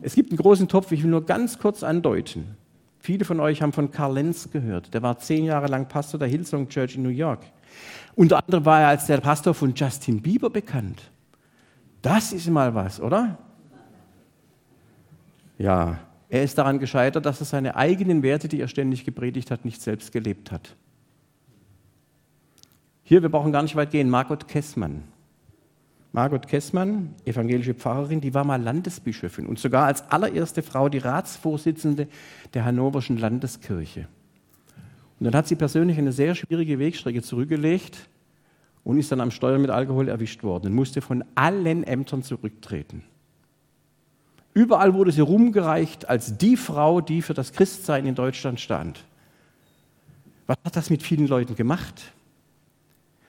Es 0.00 0.14
gibt 0.14 0.30
einen 0.30 0.38
großen 0.38 0.68
Topf, 0.68 0.90
ich 0.92 1.02
will 1.02 1.10
nur 1.10 1.26
ganz 1.26 1.58
kurz 1.58 1.82
andeuten. 1.82 2.56
Viele 2.98 3.26
von 3.26 3.38
euch 3.40 3.60
haben 3.60 3.74
von 3.74 3.90
Karl 3.90 4.14
Lenz 4.14 4.50
gehört. 4.50 4.94
Der 4.94 5.02
war 5.02 5.18
zehn 5.18 5.44
Jahre 5.44 5.66
lang 5.66 5.88
Pastor 5.88 6.18
der 6.18 6.28
Hillsong 6.28 6.68
Church 6.70 6.96
in 6.96 7.02
New 7.02 7.10
York. 7.10 7.40
Unter 8.14 8.38
anderem 8.38 8.64
war 8.64 8.80
er 8.80 8.88
als 8.88 9.06
der 9.06 9.18
Pastor 9.18 9.52
von 9.52 9.74
Justin 9.74 10.22
Bieber 10.22 10.48
bekannt. 10.48 11.10
Das 12.00 12.32
ist 12.32 12.48
mal 12.48 12.74
was, 12.74 13.00
oder? 13.00 13.38
Ja, 15.58 15.98
Er 16.34 16.42
ist 16.42 16.58
daran 16.58 16.80
gescheitert, 16.80 17.26
dass 17.26 17.38
er 17.38 17.46
seine 17.46 17.76
eigenen 17.76 18.24
Werte, 18.24 18.48
die 18.48 18.60
er 18.60 18.66
ständig 18.66 19.04
gepredigt 19.04 19.52
hat, 19.52 19.64
nicht 19.64 19.80
selbst 19.80 20.10
gelebt 20.10 20.50
hat. 20.50 20.74
Hier, 23.04 23.22
wir 23.22 23.28
brauchen 23.28 23.52
gar 23.52 23.62
nicht 23.62 23.76
weit 23.76 23.92
gehen, 23.92 24.10
Margot 24.10 24.48
Kessmann. 24.48 25.04
Margot 26.10 26.48
Kessmann, 26.48 27.14
evangelische 27.24 27.74
Pfarrerin, 27.74 28.20
die 28.20 28.34
war 28.34 28.42
mal 28.42 28.60
Landesbischöfin 28.60 29.46
und 29.46 29.60
sogar 29.60 29.86
als 29.86 30.10
allererste 30.10 30.64
Frau 30.64 30.88
die 30.88 30.98
Ratsvorsitzende 30.98 32.08
der 32.52 32.64
Hannoverschen 32.64 33.16
Landeskirche. 33.16 34.08
Und 35.20 35.26
dann 35.26 35.36
hat 35.36 35.46
sie 35.46 35.54
persönlich 35.54 35.98
eine 35.98 36.10
sehr 36.10 36.34
schwierige 36.34 36.80
Wegstrecke 36.80 37.22
zurückgelegt 37.22 38.08
und 38.82 38.98
ist 38.98 39.12
dann 39.12 39.20
am 39.20 39.30
Steuer 39.30 39.60
mit 39.60 39.70
Alkohol 39.70 40.08
erwischt 40.08 40.42
worden 40.42 40.66
und 40.66 40.74
musste 40.74 41.00
von 41.00 41.22
allen 41.36 41.84
Ämtern 41.84 42.24
zurücktreten. 42.24 43.04
Überall 44.54 44.94
wurde 44.94 45.10
sie 45.10 45.20
rumgereicht 45.20 46.08
als 46.08 46.38
die 46.38 46.56
Frau, 46.56 47.00
die 47.00 47.22
für 47.22 47.34
das 47.34 47.52
Christsein 47.52 48.06
in 48.06 48.14
Deutschland 48.14 48.60
stand. 48.60 49.04
Was 50.46 50.56
hat 50.64 50.76
das 50.76 50.90
mit 50.90 51.02
vielen 51.02 51.26
Leuten 51.26 51.56
gemacht? 51.56 52.12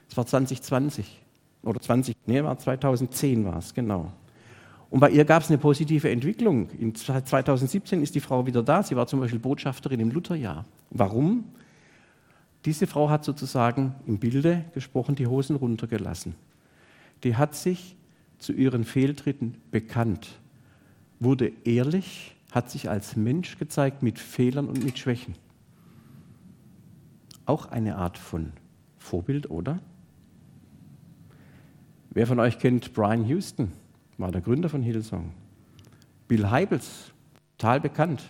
Es 0.07 0.15
war 0.15 0.27
2020 0.27 1.19
oder 1.63 1.81
20, 1.81 2.15
nee, 2.27 2.43
war 2.43 2.57
2010 2.57 3.43
war 3.43 3.57
es, 3.57 3.73
genau. 3.73 4.11
Und 4.91 4.99
bei 4.99 5.09
ihr 5.09 5.25
gab 5.25 5.41
es 5.41 5.49
eine 5.49 5.57
positive 5.57 6.11
Entwicklung. 6.11 6.69
In 6.79 6.93
2017 6.93 8.03
ist 8.03 8.13
die 8.13 8.19
Frau 8.19 8.45
wieder 8.45 8.61
da. 8.61 8.83
Sie 8.83 8.95
war 8.95 9.07
zum 9.07 9.19
Beispiel 9.19 9.39
Botschafterin 9.39 9.99
im 9.99 10.11
Lutherjahr. 10.11 10.63
Warum? 10.91 11.45
Diese 12.65 12.85
Frau 12.85 13.09
hat 13.09 13.25
sozusagen 13.25 13.95
im 14.05 14.19
Bilde 14.19 14.63
gesprochen 14.75 15.15
die 15.15 15.25
Hosen 15.25 15.55
runtergelassen. 15.55 16.35
Die 17.23 17.35
hat 17.35 17.55
sich 17.55 17.95
zu 18.37 18.53
ihren 18.53 18.83
Fehltritten 18.83 19.55
bekannt 19.71 20.39
wurde 21.19 21.51
ehrlich, 21.63 22.35
hat 22.51 22.69
sich 22.69 22.89
als 22.89 23.15
Mensch 23.15 23.57
gezeigt 23.57 24.03
mit 24.03 24.19
Fehlern 24.19 24.67
und 24.67 24.83
mit 24.83 24.97
Schwächen. 24.97 25.35
Auch 27.45 27.67
eine 27.67 27.97
Art 27.97 28.17
von 28.17 28.53
Vorbild, 28.97 29.49
oder? 29.49 29.79
Wer 32.11 32.27
von 32.27 32.39
euch 32.39 32.59
kennt 32.59 32.93
Brian 32.93 33.25
Houston? 33.25 33.71
War 34.17 34.31
der 34.31 34.41
Gründer 34.41 34.69
von 34.69 34.81
Hillsong. 34.81 35.33
Bill 36.27 36.49
Heibels, 36.49 37.11
total 37.57 37.81
bekannt. 37.81 38.23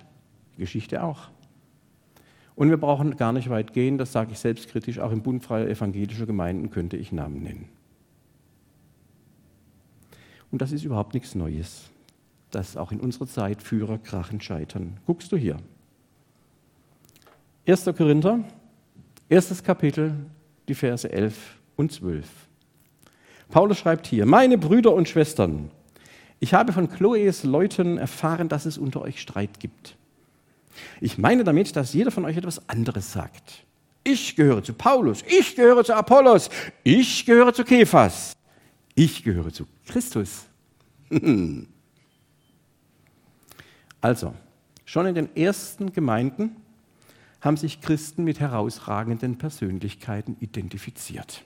Geschichte 0.58 1.04
auch. 1.04 1.30
Und 2.56 2.70
wir 2.70 2.77
brauchen 2.77 3.18
gar 3.18 3.34
nicht 3.34 3.50
weit 3.50 3.74
gehen, 3.74 3.98
das 3.98 4.12
sage 4.12 4.32
ich 4.32 4.39
selbstkritisch, 4.39 5.00
auch 5.00 5.12
im 5.12 5.22
Bund 5.22 5.44
freier 5.44 5.68
evangelischer 5.68 6.25
Gemeinden 6.25 6.72
könnte 6.72 6.98
ich 6.98 7.12
Namen 7.12 7.44
nennen. 7.44 7.70
Und 10.51 10.62
das 10.62 10.72
ist 10.72 10.84
überhaupt 10.84 11.13
nichts 11.13 11.36
Neues 11.36 11.92
dass 12.55 12.77
auch 12.77 12.91
in 12.91 13.01
unserer 13.01 13.27
Zeit 13.27 13.62
Führer 13.62 13.97
krachen 13.97 14.39
scheitern. 14.39 14.97
Guckst 15.05 15.31
du 15.31 15.38
hier. 15.38 15.57
1. 17.67 17.85
Korinther, 17.97 18.39
erstes 19.27 19.62
Kapitel, 19.62 20.13
die 20.69 20.74
Verse 20.74 21.12
11 21.12 21.35
und 21.75 21.91
12. 21.91 22.25
Paulus 23.50 23.77
schreibt 23.77 24.07
hier, 24.07 24.25
meine 24.25 24.57
Brüder 24.57 24.93
und 24.93 25.09
Schwestern, 25.09 25.69
ich 26.39 26.53
habe 26.53 26.71
von 26.71 26.89
Chloes 26.89 27.43
Leuten 27.43 27.97
erfahren, 27.97 28.47
dass 28.47 28.65
es 28.65 28.77
unter 28.77 29.01
euch 29.01 29.19
Streit 29.19 29.59
gibt. 29.59 29.97
Ich 31.01 31.17
meine 31.17 31.43
damit, 31.43 31.75
dass 31.75 31.93
jeder 31.93 32.12
von 32.12 32.24
euch 32.24 32.38
etwas 32.38 32.69
anderes 32.69 33.12
sagt. 33.12 33.65
Ich 34.03 34.35
gehöre 34.35 34.63
zu 34.63 34.74
Paulus, 34.74 35.24
ich 35.27 35.55
gehöre 35.55 35.83
zu 35.83 35.93
Apollos, 35.93 36.50
ich 36.83 37.25
gehöre 37.25 37.53
zu 37.53 37.63
Kephas, 37.65 38.38
ich 38.93 39.24
gehöre 39.24 39.51
zu 39.51 39.65
Christus. 39.85 40.45
Also, 44.05 44.35
schon 44.85 45.07
in 45.07 45.15
den 45.15 45.35
ersten 45.35 45.91
Gemeinden 45.91 46.57
haben 47.41 47.57
sich 47.57 47.81
Christen 47.81 48.24
mit 48.24 48.39
herausragenden 48.39 49.39
Persönlichkeiten 49.39 50.38
identifiziert. 50.41 51.43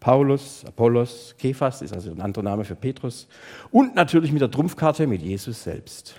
Paulus, 0.00 0.64
Apollos, 0.64 1.36
Kephas 1.38 1.80
ist 1.80 1.94
also 1.94 2.10
ein 2.10 2.20
anderer 2.20 2.42
Name 2.42 2.64
für 2.64 2.74
Petrus 2.74 3.28
und 3.70 3.94
natürlich 3.94 4.32
mit 4.32 4.42
der 4.42 4.50
Trumpfkarte 4.50 5.06
mit 5.06 5.22
Jesus 5.22 5.62
selbst. 5.62 6.16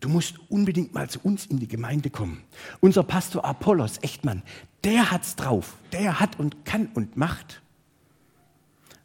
Du 0.00 0.10
musst 0.10 0.38
unbedingt 0.50 0.92
mal 0.92 1.08
zu 1.08 1.18
uns 1.22 1.46
in 1.46 1.58
die 1.58 1.68
Gemeinde 1.68 2.10
kommen. 2.10 2.42
Unser 2.80 3.02
Pastor 3.02 3.46
Apollos, 3.46 3.96
Echtmann, 4.02 4.42
der 4.84 5.10
hat's 5.10 5.36
drauf. 5.36 5.78
Der 5.92 6.20
hat 6.20 6.38
und 6.38 6.66
kann 6.66 6.90
und 6.92 7.16
macht. 7.16 7.62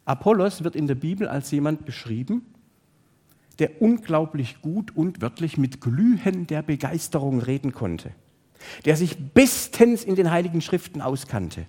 Apollos 0.04 0.64
wird 0.64 0.76
in 0.76 0.86
der 0.86 0.96
Bibel 0.96 1.28
als 1.28 1.50
jemand 1.50 1.86
beschrieben, 1.86 2.53
der 3.58 3.80
unglaublich 3.80 4.60
gut 4.60 4.96
und 4.96 5.22
wörtlich 5.22 5.56
mit 5.56 5.80
Glühen 5.80 6.46
der 6.46 6.62
Begeisterung 6.62 7.40
reden 7.40 7.72
konnte, 7.72 8.10
der 8.84 8.96
sich 8.96 9.16
bestens 9.32 10.04
in 10.04 10.16
den 10.16 10.30
heiligen 10.30 10.60
Schriften 10.60 11.00
auskannte. 11.00 11.66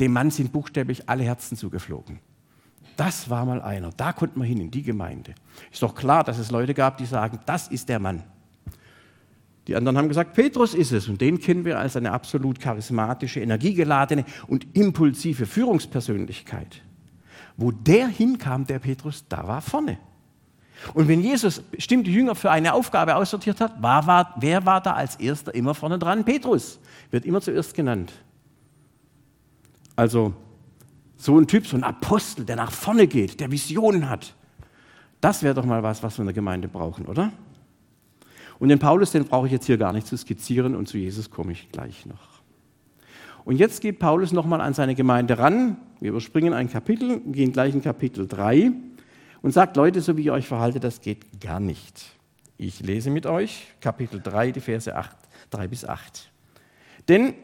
Dem 0.00 0.12
Mann 0.12 0.30
sind 0.30 0.52
buchstäblich 0.52 1.08
alle 1.08 1.24
Herzen 1.24 1.56
zugeflogen. 1.56 2.18
Das 2.96 3.30
war 3.30 3.46
mal 3.46 3.62
einer, 3.62 3.90
da 3.96 4.12
konnte 4.12 4.38
man 4.38 4.46
hin 4.46 4.60
in 4.60 4.70
die 4.70 4.82
Gemeinde. 4.82 5.34
Ist 5.70 5.82
doch 5.82 5.94
klar, 5.94 6.24
dass 6.24 6.38
es 6.38 6.50
Leute 6.50 6.74
gab, 6.74 6.98
die 6.98 7.06
sagen, 7.06 7.40
das 7.46 7.68
ist 7.68 7.88
der 7.88 7.98
Mann. 7.98 8.22
Die 9.68 9.76
anderen 9.76 9.96
haben 9.96 10.08
gesagt, 10.08 10.34
Petrus 10.34 10.74
ist 10.74 10.92
es 10.92 11.08
und 11.08 11.20
den 11.20 11.38
kennen 11.38 11.64
wir 11.64 11.78
als 11.78 11.96
eine 11.96 12.10
absolut 12.10 12.58
charismatische, 12.58 13.40
energiegeladene 13.40 14.24
und 14.48 14.66
impulsive 14.76 15.46
Führungspersönlichkeit. 15.46 16.82
Wo 17.56 17.70
der 17.70 18.08
hinkam, 18.08 18.66
der 18.66 18.80
Petrus, 18.80 19.24
da 19.28 19.46
war 19.46 19.60
vorne. 19.60 19.98
Und 20.94 21.08
wenn 21.08 21.22
Jesus 21.22 21.60
bestimmte 21.60 22.10
Jünger 22.10 22.34
für 22.34 22.50
eine 22.50 22.74
Aufgabe 22.74 23.16
aussortiert 23.16 23.60
hat, 23.60 23.82
war, 23.82 24.06
war, 24.06 24.34
wer 24.36 24.66
war 24.66 24.80
da 24.80 24.92
als 24.92 25.16
erster 25.16 25.54
immer 25.54 25.74
vorne 25.74 25.98
dran? 25.98 26.24
Petrus 26.24 26.78
wird 27.10 27.24
immer 27.24 27.40
zuerst 27.40 27.74
genannt. 27.74 28.12
Also 29.96 30.34
so 31.16 31.38
ein 31.38 31.46
Typ, 31.46 31.66
so 31.66 31.76
ein 31.76 31.84
Apostel, 31.84 32.44
der 32.44 32.56
nach 32.56 32.72
vorne 32.72 33.06
geht, 33.06 33.40
der 33.40 33.50
Visionen 33.50 34.08
hat. 34.08 34.34
Das 35.20 35.42
wäre 35.42 35.54
doch 35.54 35.64
mal 35.64 35.82
was, 35.82 36.02
was 36.02 36.18
wir 36.18 36.22
in 36.22 36.26
der 36.26 36.34
Gemeinde 36.34 36.68
brauchen, 36.68 37.06
oder? 37.06 37.32
Und 38.58 38.68
den 38.68 38.78
Paulus, 38.78 39.12
den 39.12 39.24
brauche 39.24 39.46
ich 39.46 39.52
jetzt 39.52 39.66
hier 39.66 39.78
gar 39.78 39.92
nicht 39.92 40.06
zu 40.06 40.16
skizzieren 40.16 40.74
und 40.74 40.88
zu 40.88 40.98
Jesus 40.98 41.30
komme 41.30 41.52
ich 41.52 41.70
gleich 41.70 42.06
noch. 42.06 42.42
Und 43.44 43.56
jetzt 43.56 43.80
geht 43.80 43.98
Paulus 43.98 44.32
nochmal 44.32 44.60
an 44.60 44.74
seine 44.74 44.94
Gemeinde 44.94 45.38
ran. 45.38 45.76
Wir 46.00 46.10
überspringen 46.10 46.52
ein 46.52 46.70
Kapitel, 46.70 47.20
gehen 47.26 47.52
gleich 47.52 47.74
in 47.74 47.82
Kapitel 47.82 48.26
3 48.26 48.72
und 49.42 49.52
sagt, 49.52 49.76
Leute, 49.76 50.00
so 50.00 50.16
wie 50.16 50.24
ihr 50.24 50.32
euch 50.32 50.46
verhaltet, 50.46 50.84
das 50.84 51.00
geht 51.00 51.40
gar 51.40 51.60
nicht. 51.60 52.04
Ich 52.56 52.80
lese 52.80 53.10
mit 53.10 53.26
euch 53.26 53.66
Kapitel 53.80 54.20
3, 54.22 54.52
die 54.52 54.60
Verse 54.60 54.94
8, 54.94 55.16
3 55.50 55.68
bis 55.68 55.84
8. 55.84 56.30
Denn 57.08 57.34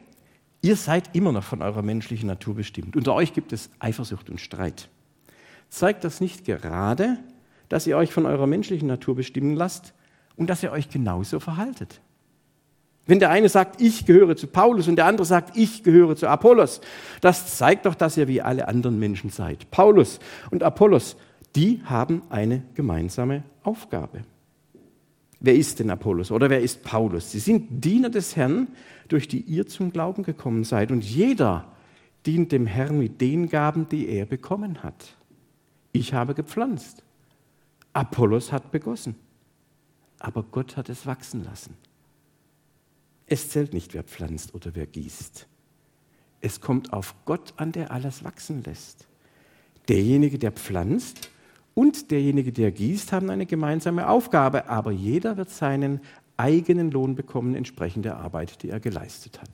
ihr 0.61 0.77
seid 0.77 1.15
immer 1.15 1.33
noch 1.33 1.43
von 1.43 1.61
eurer 1.61 1.81
menschlichen 1.81 2.27
Natur 2.27 2.55
bestimmt. 2.55 2.95
Unter 2.95 3.13
euch 3.13 3.33
gibt 3.33 3.51
es 3.51 3.69
Eifersucht 3.79 4.29
und 4.29 4.39
Streit. 4.39 4.89
Zeigt 5.69 6.03
das 6.03 6.21
nicht 6.21 6.45
gerade, 6.45 7.17
dass 7.67 7.85
ihr 7.85 7.97
euch 7.97 8.13
von 8.13 8.25
eurer 8.25 8.47
menschlichen 8.47 8.87
Natur 8.87 9.15
bestimmen 9.15 9.55
lasst 9.55 9.93
und 10.35 10.49
dass 10.49 10.63
ihr 10.63 10.71
euch 10.71 10.89
genauso 10.89 11.39
verhaltet? 11.39 12.01
Wenn 13.05 13.19
der 13.19 13.31
eine 13.31 13.49
sagt, 13.49 13.81
ich 13.81 14.05
gehöre 14.05 14.35
zu 14.35 14.47
Paulus 14.47 14.87
und 14.87 14.95
der 14.95 15.07
andere 15.07 15.25
sagt, 15.25 15.57
ich 15.57 15.83
gehöre 15.83 16.15
zu 16.15 16.27
Apollos, 16.27 16.79
das 17.21 17.57
zeigt 17.57 17.85
doch, 17.85 17.95
dass 17.95 18.17
ihr 18.17 18.27
wie 18.27 18.41
alle 18.41 18.67
anderen 18.67 18.99
Menschen 18.99 19.31
seid. 19.31 19.69
Paulus 19.71 20.19
und 20.51 20.63
Apollos 20.63 21.17
die 21.55 21.81
haben 21.83 22.21
eine 22.29 22.63
gemeinsame 22.75 23.43
Aufgabe. 23.63 24.21
Wer 25.39 25.55
ist 25.55 25.79
denn 25.79 25.89
Apollos 25.89 26.31
oder 26.31 26.49
wer 26.49 26.61
ist 26.61 26.83
Paulus? 26.83 27.31
Sie 27.31 27.39
sind 27.39 27.83
Diener 27.83 28.09
des 28.09 28.35
Herrn, 28.35 28.67
durch 29.07 29.27
die 29.27 29.39
ihr 29.39 29.67
zum 29.67 29.91
Glauben 29.91 30.23
gekommen 30.23 30.63
seid. 30.63 30.91
Und 30.91 31.03
jeder 31.03 31.71
dient 32.25 32.51
dem 32.51 32.67
Herrn 32.67 32.99
mit 32.99 33.21
den 33.21 33.47
Gaben, 33.47 33.87
die 33.87 34.07
er 34.07 34.25
bekommen 34.25 34.83
hat. 34.83 35.15
Ich 35.93 36.13
habe 36.13 36.35
gepflanzt. 36.35 37.03
Apollos 37.93 38.51
hat 38.51 38.71
begossen. 38.71 39.15
Aber 40.19 40.43
Gott 40.43 40.75
hat 40.75 40.89
es 40.89 41.05
wachsen 41.05 41.45
lassen. 41.45 41.75
Es 43.25 43.49
zählt 43.49 43.73
nicht, 43.73 43.93
wer 43.93 44.03
pflanzt 44.03 44.53
oder 44.53 44.71
wer 44.75 44.85
gießt. 44.85 45.47
Es 46.41 46.61
kommt 46.61 46.93
auf 46.93 47.15
Gott 47.25 47.53
an, 47.57 47.71
der 47.71 47.91
alles 47.91 48.23
wachsen 48.23 48.63
lässt. 48.63 49.07
Derjenige, 49.87 50.37
der 50.37 50.51
pflanzt, 50.51 51.29
und 51.73 52.11
derjenige, 52.11 52.51
der 52.51 52.71
gießt, 52.71 53.11
haben 53.11 53.29
eine 53.29 53.45
gemeinsame 53.45 54.09
Aufgabe, 54.09 54.69
aber 54.69 54.91
jeder 54.91 55.37
wird 55.37 55.49
seinen 55.49 56.01
eigenen 56.37 56.91
Lohn 56.91 57.15
bekommen, 57.15 57.55
entsprechend 57.55 58.05
der 58.05 58.17
Arbeit, 58.17 58.63
die 58.63 58.69
er 58.69 58.79
geleistet 58.79 59.41
hat. 59.41 59.49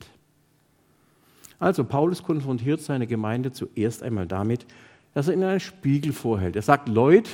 Also 1.58 1.84
Paulus 1.84 2.22
konfrontiert 2.22 2.80
seine 2.80 3.06
Gemeinde 3.06 3.52
zuerst 3.52 4.02
einmal 4.02 4.26
damit, 4.26 4.66
dass 5.14 5.28
er 5.28 5.34
ihnen 5.34 5.44
einen 5.44 5.60
Spiegel 5.60 6.12
vorhält. 6.12 6.56
Er 6.56 6.62
sagt, 6.62 6.88
Leute, 6.88 7.30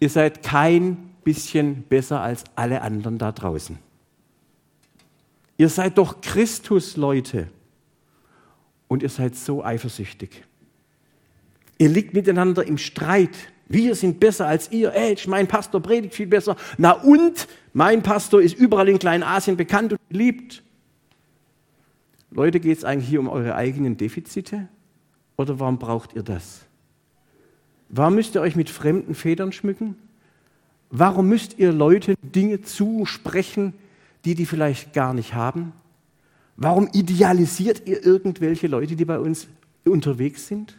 ihr 0.00 0.08
seid 0.08 0.42
kein 0.42 1.10
bisschen 1.24 1.82
besser 1.82 2.20
als 2.20 2.44
alle 2.56 2.82
anderen 2.82 3.18
da 3.18 3.32
draußen. 3.32 3.78
Ihr 5.58 5.68
seid 5.68 5.98
doch 5.98 6.20
Christus, 6.20 6.96
Leute. 6.96 7.48
Und 8.88 9.02
ihr 9.02 9.08
seid 9.08 9.36
so 9.36 9.64
eifersüchtig. 9.64 10.44
Ihr 11.78 11.88
liegt 11.88 12.14
miteinander 12.14 12.66
im 12.66 12.78
Streit 12.78 13.51
Wir 13.68 13.94
sind 13.94 14.20
besser 14.20 14.46
als 14.46 14.70
ihr. 14.70 14.92
Ey, 14.92 15.16
mein 15.26 15.46
Pastor 15.46 15.80
predigt 15.80 16.14
viel 16.14 16.26
besser. 16.26 16.56
Na 16.78 16.92
und? 16.92 17.48
Mein 17.72 18.02
Pastor 18.02 18.42
ist 18.42 18.56
überall 18.56 18.88
in 18.88 18.98
Kleinasien 18.98 19.56
bekannt 19.56 19.92
und 19.92 20.08
beliebt. 20.08 20.62
Leute, 22.30 22.60
geht 22.60 22.78
es 22.78 22.84
eigentlich 22.84 23.08
hier 23.08 23.20
um 23.20 23.28
eure 23.28 23.54
eigenen 23.54 23.96
Defizite? 23.96 24.68
Oder 25.36 25.58
warum 25.58 25.78
braucht 25.78 26.14
ihr 26.14 26.22
das? 26.22 26.62
Warum 27.88 28.14
müsst 28.14 28.34
ihr 28.34 28.40
euch 28.40 28.56
mit 28.56 28.70
fremden 28.70 29.14
Federn 29.14 29.52
schmücken? 29.52 29.96
Warum 30.90 31.28
müsst 31.28 31.58
ihr 31.58 31.72
Leuten 31.72 32.14
Dinge 32.22 32.62
zusprechen, 32.62 33.74
die 34.24 34.34
die 34.34 34.46
vielleicht 34.46 34.92
gar 34.92 35.14
nicht 35.14 35.34
haben? 35.34 35.72
Warum 36.56 36.88
idealisiert 36.92 37.86
ihr 37.86 38.04
irgendwelche 38.04 38.66
Leute, 38.66 38.96
die 38.96 39.04
bei 39.04 39.18
uns 39.18 39.48
unterwegs 39.84 40.46
sind? 40.46 40.78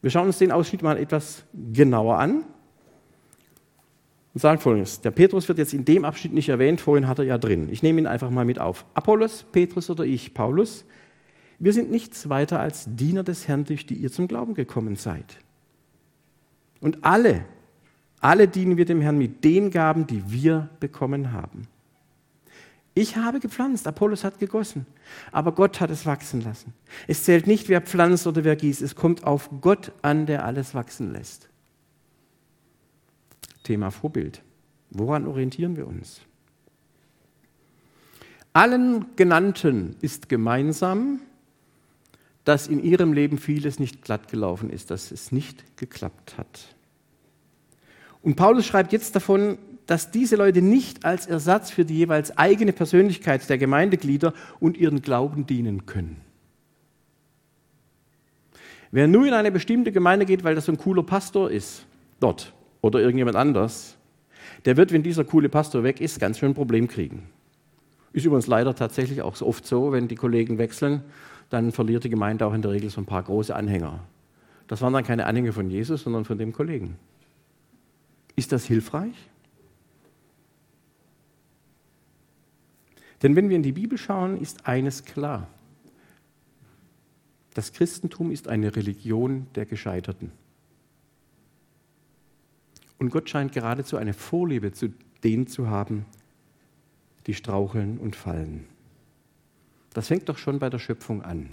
Wir 0.00 0.10
schauen 0.10 0.26
uns 0.26 0.38
den 0.38 0.52
Ausschnitt 0.52 0.82
mal 0.82 0.96
etwas 0.96 1.44
genauer 1.72 2.18
an 2.18 2.44
und 4.34 4.40
sagen 4.40 4.60
folgendes. 4.60 5.00
Der 5.00 5.10
Petrus 5.10 5.48
wird 5.48 5.58
jetzt 5.58 5.74
in 5.74 5.84
dem 5.84 6.04
Abschnitt 6.04 6.32
nicht 6.32 6.48
erwähnt, 6.48 6.80
vorhin 6.80 7.08
hat 7.08 7.18
er 7.18 7.24
ja 7.24 7.38
drin. 7.38 7.68
Ich 7.70 7.82
nehme 7.82 8.00
ihn 8.00 8.06
einfach 8.06 8.30
mal 8.30 8.44
mit 8.44 8.60
auf. 8.60 8.84
Apollos, 8.94 9.44
Petrus 9.50 9.90
oder 9.90 10.04
ich, 10.04 10.34
Paulus, 10.34 10.84
wir 11.58 11.72
sind 11.72 11.90
nichts 11.90 12.28
weiter 12.28 12.60
als 12.60 12.86
Diener 12.94 13.24
des 13.24 13.48
Herrn, 13.48 13.64
durch 13.64 13.86
die 13.86 13.94
ihr 13.94 14.12
zum 14.12 14.28
Glauben 14.28 14.54
gekommen 14.54 14.94
seid. 14.94 15.38
Und 16.80 17.04
alle, 17.04 17.44
alle 18.20 18.46
dienen 18.46 18.76
wir 18.76 18.84
dem 18.84 19.00
Herrn 19.00 19.18
mit 19.18 19.42
den 19.42 19.70
Gaben, 19.70 20.06
die 20.06 20.22
wir 20.30 20.68
bekommen 20.78 21.32
haben. 21.32 21.66
Ich 22.98 23.14
habe 23.14 23.38
gepflanzt, 23.38 23.86
Apollos 23.86 24.24
hat 24.24 24.40
gegossen, 24.40 24.84
aber 25.30 25.52
Gott 25.52 25.78
hat 25.78 25.88
es 25.88 26.04
wachsen 26.04 26.40
lassen. 26.40 26.74
Es 27.06 27.22
zählt 27.22 27.46
nicht, 27.46 27.68
wer 27.68 27.80
pflanzt 27.80 28.26
oder 28.26 28.42
wer 28.42 28.56
gießt, 28.56 28.82
es 28.82 28.96
kommt 28.96 29.22
auf 29.22 29.50
Gott 29.60 29.92
an, 30.02 30.26
der 30.26 30.44
alles 30.44 30.74
wachsen 30.74 31.12
lässt. 31.12 31.48
Thema 33.62 33.92
Vorbild. 33.92 34.42
Woran 34.90 35.28
orientieren 35.28 35.76
wir 35.76 35.86
uns? 35.86 36.22
Allen 38.52 39.06
Genannten 39.14 39.94
ist 40.00 40.28
gemeinsam, 40.28 41.20
dass 42.42 42.66
in 42.66 42.82
ihrem 42.82 43.12
Leben 43.12 43.38
vieles 43.38 43.78
nicht 43.78 44.02
glatt 44.02 44.26
gelaufen 44.26 44.70
ist, 44.70 44.90
dass 44.90 45.12
es 45.12 45.30
nicht 45.30 45.76
geklappt 45.76 46.36
hat. 46.36 46.74
Und 48.22 48.34
Paulus 48.34 48.66
schreibt 48.66 48.92
jetzt 48.92 49.14
davon, 49.14 49.56
dass 49.88 50.10
diese 50.10 50.36
Leute 50.36 50.60
nicht 50.60 51.06
als 51.06 51.26
Ersatz 51.26 51.70
für 51.70 51.86
die 51.86 51.96
jeweils 51.96 52.36
eigene 52.36 52.74
Persönlichkeit 52.74 53.48
der 53.48 53.56
Gemeindeglieder 53.56 54.34
und 54.60 54.76
ihren 54.76 55.00
Glauben 55.00 55.46
dienen 55.46 55.86
können. 55.86 56.20
Wer 58.90 59.08
nur 59.08 59.26
in 59.26 59.32
eine 59.32 59.50
bestimmte 59.50 59.90
Gemeinde 59.90 60.26
geht, 60.26 60.44
weil 60.44 60.54
das 60.54 60.66
so 60.66 60.72
ein 60.72 60.78
cooler 60.78 61.02
Pastor 61.02 61.50
ist, 61.50 61.86
dort 62.20 62.52
oder 62.82 63.00
irgendjemand 63.00 63.36
anders, 63.36 63.96
der 64.66 64.76
wird, 64.76 64.92
wenn 64.92 65.02
dieser 65.02 65.24
coole 65.24 65.48
Pastor 65.48 65.82
weg 65.82 66.02
ist, 66.02 66.20
ganz 66.20 66.38
schön 66.38 66.50
ein 66.50 66.54
Problem 66.54 66.86
kriegen. 66.86 67.30
Ist 68.12 68.26
übrigens 68.26 68.46
leider 68.46 68.74
tatsächlich 68.74 69.22
auch 69.22 69.36
so 69.36 69.46
oft 69.46 69.66
so, 69.66 69.90
wenn 69.90 70.06
die 70.06 70.16
Kollegen 70.16 70.58
wechseln, 70.58 71.02
dann 71.48 71.72
verliert 71.72 72.04
die 72.04 72.10
Gemeinde 72.10 72.44
auch 72.44 72.52
in 72.52 72.60
der 72.60 72.72
Regel 72.72 72.90
so 72.90 73.00
ein 73.00 73.06
paar 73.06 73.22
große 73.22 73.56
Anhänger. 73.56 74.00
Das 74.66 74.82
waren 74.82 74.92
dann 74.92 75.04
keine 75.04 75.24
Anhänger 75.24 75.54
von 75.54 75.70
Jesus, 75.70 76.02
sondern 76.02 76.26
von 76.26 76.36
dem 76.36 76.52
Kollegen. 76.52 76.98
Ist 78.36 78.52
das 78.52 78.66
hilfreich? 78.66 79.14
Denn 83.22 83.36
wenn 83.36 83.48
wir 83.48 83.56
in 83.56 83.62
die 83.62 83.72
Bibel 83.72 83.98
schauen, 83.98 84.40
ist 84.40 84.66
eines 84.66 85.04
klar. 85.04 85.48
Das 87.54 87.72
Christentum 87.72 88.30
ist 88.30 88.48
eine 88.48 88.76
Religion 88.76 89.48
der 89.54 89.66
Gescheiterten. 89.66 90.30
Und 92.98 93.10
Gott 93.10 93.28
scheint 93.28 93.52
geradezu 93.52 93.96
eine 93.96 94.14
Vorliebe 94.14 94.72
zu 94.72 94.92
denen 95.24 95.46
zu 95.46 95.68
haben, 95.68 96.04
die 97.26 97.34
straucheln 97.34 97.98
und 97.98 98.16
fallen. 98.16 98.66
Das 99.92 100.08
fängt 100.08 100.28
doch 100.28 100.38
schon 100.38 100.58
bei 100.58 100.70
der 100.70 100.78
Schöpfung 100.78 101.22
an. 101.22 101.52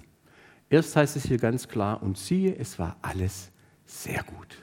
Erst 0.69 0.95
heißt 0.95 1.15
es 1.15 1.25
hier 1.25 1.37
ganz 1.37 1.67
klar, 1.67 2.01
und 2.01 2.17
siehe, 2.17 2.55
es 2.55 2.79
war 2.79 2.97
alles 3.01 3.51
sehr 3.85 4.23
gut. 4.23 4.57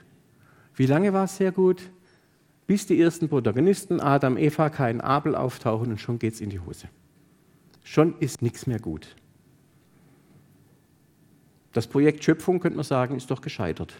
Wie 0.75 0.85
lange 0.85 1.13
war 1.13 1.25
es 1.25 1.37
sehr 1.37 1.51
gut? 1.51 1.89
Bis 2.67 2.85
die 2.85 2.99
ersten 2.99 3.29
Protagonisten, 3.29 3.99
Adam, 3.99 4.37
Eva, 4.37 4.69
Kain, 4.69 5.01
Abel, 5.01 5.35
auftauchen 5.35 5.91
und 5.91 5.99
schon 5.99 6.19
geht 6.19 6.33
es 6.33 6.41
in 6.41 6.49
die 6.49 6.59
Hose. 6.59 6.87
Schon 7.83 8.15
ist 8.19 8.41
nichts 8.41 8.67
mehr 8.67 8.79
gut. 8.79 9.15
Das 11.73 11.87
Projekt 11.87 12.23
Schöpfung, 12.23 12.59
könnte 12.59 12.77
man 12.77 12.85
sagen, 12.85 13.15
ist 13.17 13.29
doch 13.29 13.41
gescheitert. 13.41 13.93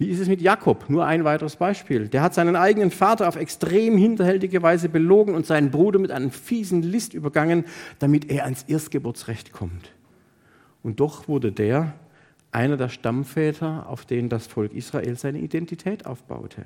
Wie 0.00 0.08
ist 0.08 0.18
es 0.18 0.28
mit 0.28 0.40
Jakob? 0.40 0.88
Nur 0.88 1.04
ein 1.04 1.24
weiteres 1.24 1.56
Beispiel. 1.56 2.08
Der 2.08 2.22
hat 2.22 2.32
seinen 2.32 2.56
eigenen 2.56 2.90
Vater 2.90 3.28
auf 3.28 3.36
extrem 3.36 3.98
hinterhältige 3.98 4.62
Weise 4.62 4.88
belogen 4.88 5.34
und 5.34 5.44
seinen 5.44 5.70
Bruder 5.70 5.98
mit 5.98 6.10
einem 6.10 6.30
fiesen 6.30 6.82
List 6.82 7.12
übergangen, 7.12 7.66
damit 7.98 8.30
er 8.30 8.44
ans 8.44 8.62
Erstgeburtsrecht 8.62 9.52
kommt. 9.52 9.92
Und 10.82 11.00
doch 11.00 11.28
wurde 11.28 11.52
der 11.52 11.92
einer 12.52 12.76
der 12.76 12.88
Stammväter, 12.88 13.88
auf 13.88 14.04
denen 14.04 14.28
das 14.28 14.46
Volk 14.46 14.72
Israel 14.72 15.16
seine 15.16 15.38
Identität 15.38 16.06
aufbaute. 16.06 16.64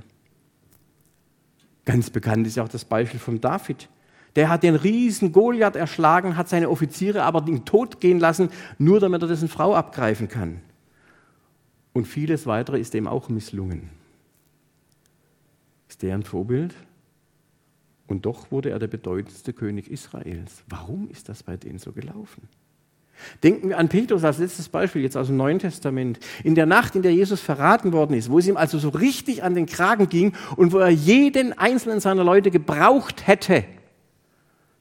Ganz 1.85 2.11
bekannt 2.11 2.47
ist 2.47 2.57
ja 2.57 2.64
auch 2.64 2.68
das 2.68 2.85
Beispiel 2.85 3.20
von 3.20 3.40
David. 3.40 3.88
Der 4.37 4.49
hat 4.49 4.62
den 4.62 4.75
riesen 4.75 5.33
Goliath 5.33 5.77
erschlagen, 5.77 6.37
hat 6.37 6.49
seine 6.49 6.70
Offiziere 6.70 7.23
aber 7.23 7.40
den 7.40 7.64
Tod 7.64 8.01
gehen 8.01 8.18
lassen, 8.18 8.49
nur 8.79 9.01
damit 9.01 9.23
er 9.23 9.29
dessen 9.29 9.49
Frau 9.49 9.75
abgreifen 9.75 10.29
kann. 10.29 10.61
Und 11.92 12.07
vieles 12.07 12.47
weitere 12.47 12.81
ist 12.81 12.94
ihm 12.94 13.07
auch 13.07 13.29
misslungen. 13.29 13.90
Ist 15.88 16.03
der 16.03 16.14
ein 16.14 16.25
Vorbild? 16.25 16.75
Und 18.07 18.27
doch 18.27 18.51
wurde 18.51 18.70
er 18.70 18.79
der 18.79 18.88
bedeutendste 18.88 19.53
König 19.53 19.88
Israels. 19.88 20.64
Warum 20.68 21.09
ist 21.09 21.29
das 21.29 21.42
bei 21.42 21.57
denen 21.57 21.79
so 21.79 21.92
gelaufen? 21.92 22.49
Denken 23.42 23.70
wir 23.70 23.79
an 23.79 23.88
Petrus 23.88 24.24
als 24.24 24.38
letztes 24.38 24.68
Beispiel 24.68 25.03
jetzt 25.03 25.16
aus 25.16 25.29
dem 25.29 25.37
Neuen 25.37 25.59
Testament. 25.59 26.18
In 26.42 26.55
der 26.55 26.66
Nacht, 26.66 26.94
in 26.94 27.03
der 27.03 27.14
Jesus 27.14 27.40
verraten 27.40 27.92
worden 27.92 28.14
ist, 28.14 28.31
wo 28.31 28.38
es 28.38 28.46
ihm 28.46 28.57
also 28.57 28.79
so 28.79 28.90
richtig 28.90 29.42
an 29.42 29.55
den 29.55 29.66
Kragen 29.66 30.09
ging 30.09 30.35
und 30.57 30.72
wo 30.72 30.79
er 30.79 30.90
jeden 30.90 31.53
einzelnen 31.57 32.00
seiner 32.00 32.24
Leute 32.24 32.50
gebraucht 32.50 33.27
hätte, 33.27 33.64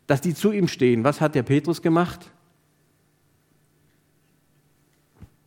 dass 0.08 0.22
die 0.22 0.34
zu 0.34 0.52
ihm 0.52 0.68
stehen. 0.68 1.04
Was 1.04 1.22
hat 1.22 1.36
der 1.36 1.44
Petrus 1.44 1.82
gemacht? 1.82 2.32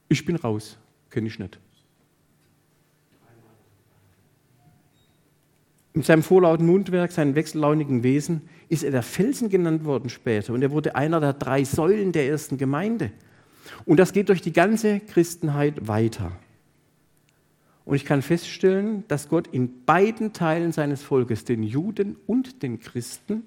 Ich 0.09 0.25
bin 0.25 0.37
raus, 0.37 0.79
kenne 1.11 1.27
ich 1.27 1.39
nicht. 1.39 1.59
Mit 5.93 6.05
seinem 6.05 6.23
vorlauten 6.23 6.67
Mundwerk, 6.67 7.11
seinem 7.11 7.35
wechsellaunigen 7.35 8.03
Wesen 8.03 8.49
ist 8.69 8.83
er 8.83 8.91
der 8.91 9.03
Felsen 9.03 9.49
genannt 9.49 9.85
worden 9.85 10.09
später 10.09 10.53
und 10.53 10.63
er 10.63 10.71
wurde 10.71 10.97
einer 10.97 11.21
der 11.21 11.33
drei 11.33 11.65
Säulen 11.65 12.13
der 12.13 12.29
ersten 12.29 12.59
Gemeinde. 12.59 13.11
Und 13.85 13.99
das 13.99 14.13
geht 14.13 14.29
durch 14.29 14.43
die 14.43 14.53
ganze 14.53 15.01
Christenheit 15.01 15.89
weiter. 15.89 16.33
Und 17.85 17.95
ich 17.95 18.05
kann 18.05 18.23
feststellen, 18.23 19.05
dass 19.07 19.29
Gott 19.29 19.47
in 19.47 19.85
beiden 19.85 20.33
Teilen 20.33 20.73
seines 20.73 21.03
Volkes, 21.03 21.45
den 21.45 21.63
Juden 21.63 22.17
und 22.27 22.63
den 22.65 22.81
Christen, 22.81 23.45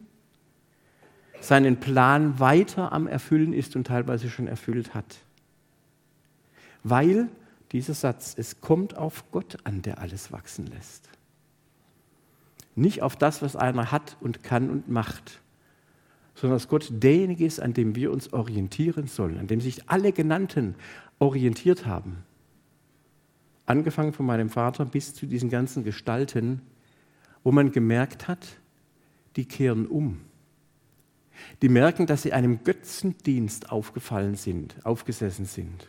seinen 1.42 1.78
Plan 1.78 2.40
weiter 2.40 2.94
am 2.94 3.08
Erfüllen 3.08 3.54
ist 3.54 3.76
und 3.76 3.88
teilweise 3.88 4.30
schon 4.30 4.48
erfüllt 4.48 4.94
hat. 4.94 5.18
Weil 6.84 7.28
dieser 7.74 7.94
Satz, 7.94 8.34
es 8.38 8.62
kommt 8.62 8.98
auf 8.98 9.30
Gott 9.32 9.58
an, 9.64 9.82
der 9.82 10.00
alles 10.00 10.32
wachsen 10.32 10.68
lässt. 10.68 11.09
Nicht 12.80 13.02
auf 13.02 13.16
das, 13.16 13.42
was 13.42 13.56
einer 13.56 13.92
hat 13.92 14.16
und 14.22 14.42
kann 14.42 14.70
und 14.70 14.88
macht, 14.88 15.42
sondern 16.34 16.56
dass 16.56 16.70
Gott 16.70 16.88
derjenige 16.90 17.46
ist, 17.46 17.60
an 17.60 17.74
dem 17.74 17.94
wir 17.96 18.12
uns 18.12 18.32
orientieren 18.32 19.08
sollen, 19.08 19.38
an 19.38 19.48
dem 19.48 19.60
sich 19.60 19.90
alle 19.90 20.14
Genannten 20.14 20.76
orientiert 21.20 21.86
haben. 21.86 22.24
Angefangen 23.66 24.14
von 24.14 24.26
meinem 24.26 24.50
Vater 24.50 24.86
bis 24.86 25.14
zu 25.14 25.26
diesen 25.26 25.50
ganzen 25.50 25.84
Gestalten, 25.84 26.62
wo 27.44 27.52
man 27.52 27.72
gemerkt 27.72 28.30
hat, 28.30 28.48
die 29.36 29.46
kehren 29.46 29.86
um. 29.86 30.22
Die 31.62 31.70
merken, 31.70 32.08
dass 32.08 32.22
sie 32.22 32.32
einem 32.32 32.64
Götzendienst 32.64 33.72
aufgefallen 33.72 34.36
sind, 34.36 34.76
aufgesessen 34.86 35.46
sind. 35.46 35.86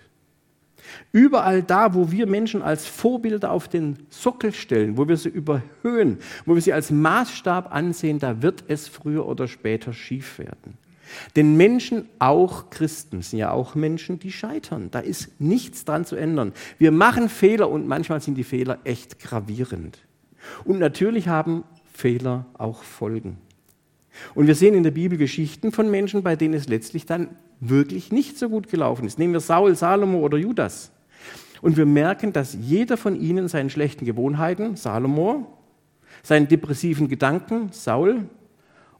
Überall 1.12 1.62
da, 1.62 1.94
wo 1.94 2.10
wir 2.10 2.26
Menschen 2.26 2.62
als 2.62 2.86
Vorbilder 2.86 3.50
auf 3.50 3.68
den 3.68 3.98
Sockel 4.08 4.52
stellen, 4.52 4.96
wo 4.96 5.08
wir 5.08 5.16
sie 5.16 5.28
überhöhen, 5.28 6.18
wo 6.46 6.54
wir 6.54 6.62
sie 6.62 6.72
als 6.72 6.90
Maßstab 6.90 7.74
ansehen, 7.74 8.18
da 8.18 8.42
wird 8.42 8.64
es 8.68 8.88
früher 8.88 9.26
oder 9.26 9.48
später 9.48 9.92
schief 9.92 10.38
werden. 10.38 10.78
Denn 11.36 11.56
Menschen, 11.56 12.08
auch 12.18 12.70
Christen, 12.70 13.22
sind 13.22 13.38
ja 13.40 13.50
auch 13.50 13.74
Menschen, 13.74 14.18
die 14.18 14.32
scheitern. 14.32 14.90
Da 14.90 15.00
ist 15.00 15.40
nichts 15.40 15.84
dran 15.84 16.04
zu 16.04 16.16
ändern. 16.16 16.52
Wir 16.78 16.92
machen 16.92 17.28
Fehler 17.28 17.68
und 17.68 17.86
manchmal 17.86 18.20
sind 18.20 18.36
die 18.36 18.44
Fehler 18.44 18.78
echt 18.84 19.18
gravierend. 19.18 19.98
Und 20.64 20.78
natürlich 20.78 21.28
haben 21.28 21.64
Fehler 21.92 22.46
auch 22.56 22.82
Folgen. 22.82 23.38
Und 24.34 24.46
wir 24.46 24.54
sehen 24.54 24.74
in 24.74 24.82
der 24.82 24.90
Bibel 24.90 25.18
Geschichten 25.18 25.72
von 25.72 25.90
Menschen, 25.90 26.22
bei 26.22 26.36
denen 26.36 26.54
es 26.54 26.68
letztlich 26.68 27.06
dann 27.06 27.28
wirklich 27.60 28.10
nicht 28.10 28.38
so 28.38 28.48
gut 28.48 28.68
gelaufen 28.68 29.06
ist. 29.06 29.18
Nehmen 29.18 29.34
wir 29.34 29.40
Saul, 29.40 29.76
Salomo 29.76 30.20
oder 30.20 30.38
Judas. 30.38 30.90
Und 31.62 31.76
wir 31.76 31.86
merken, 31.86 32.32
dass 32.32 32.54
jeder 32.54 32.96
von 32.96 33.20
ihnen 33.20 33.48
seinen 33.48 33.70
schlechten 33.70 34.06
Gewohnheiten, 34.06 34.76
Salomo, 34.76 35.58
seinen 36.22 36.48
depressiven 36.48 37.08
Gedanken, 37.08 37.70
Saul, 37.72 38.28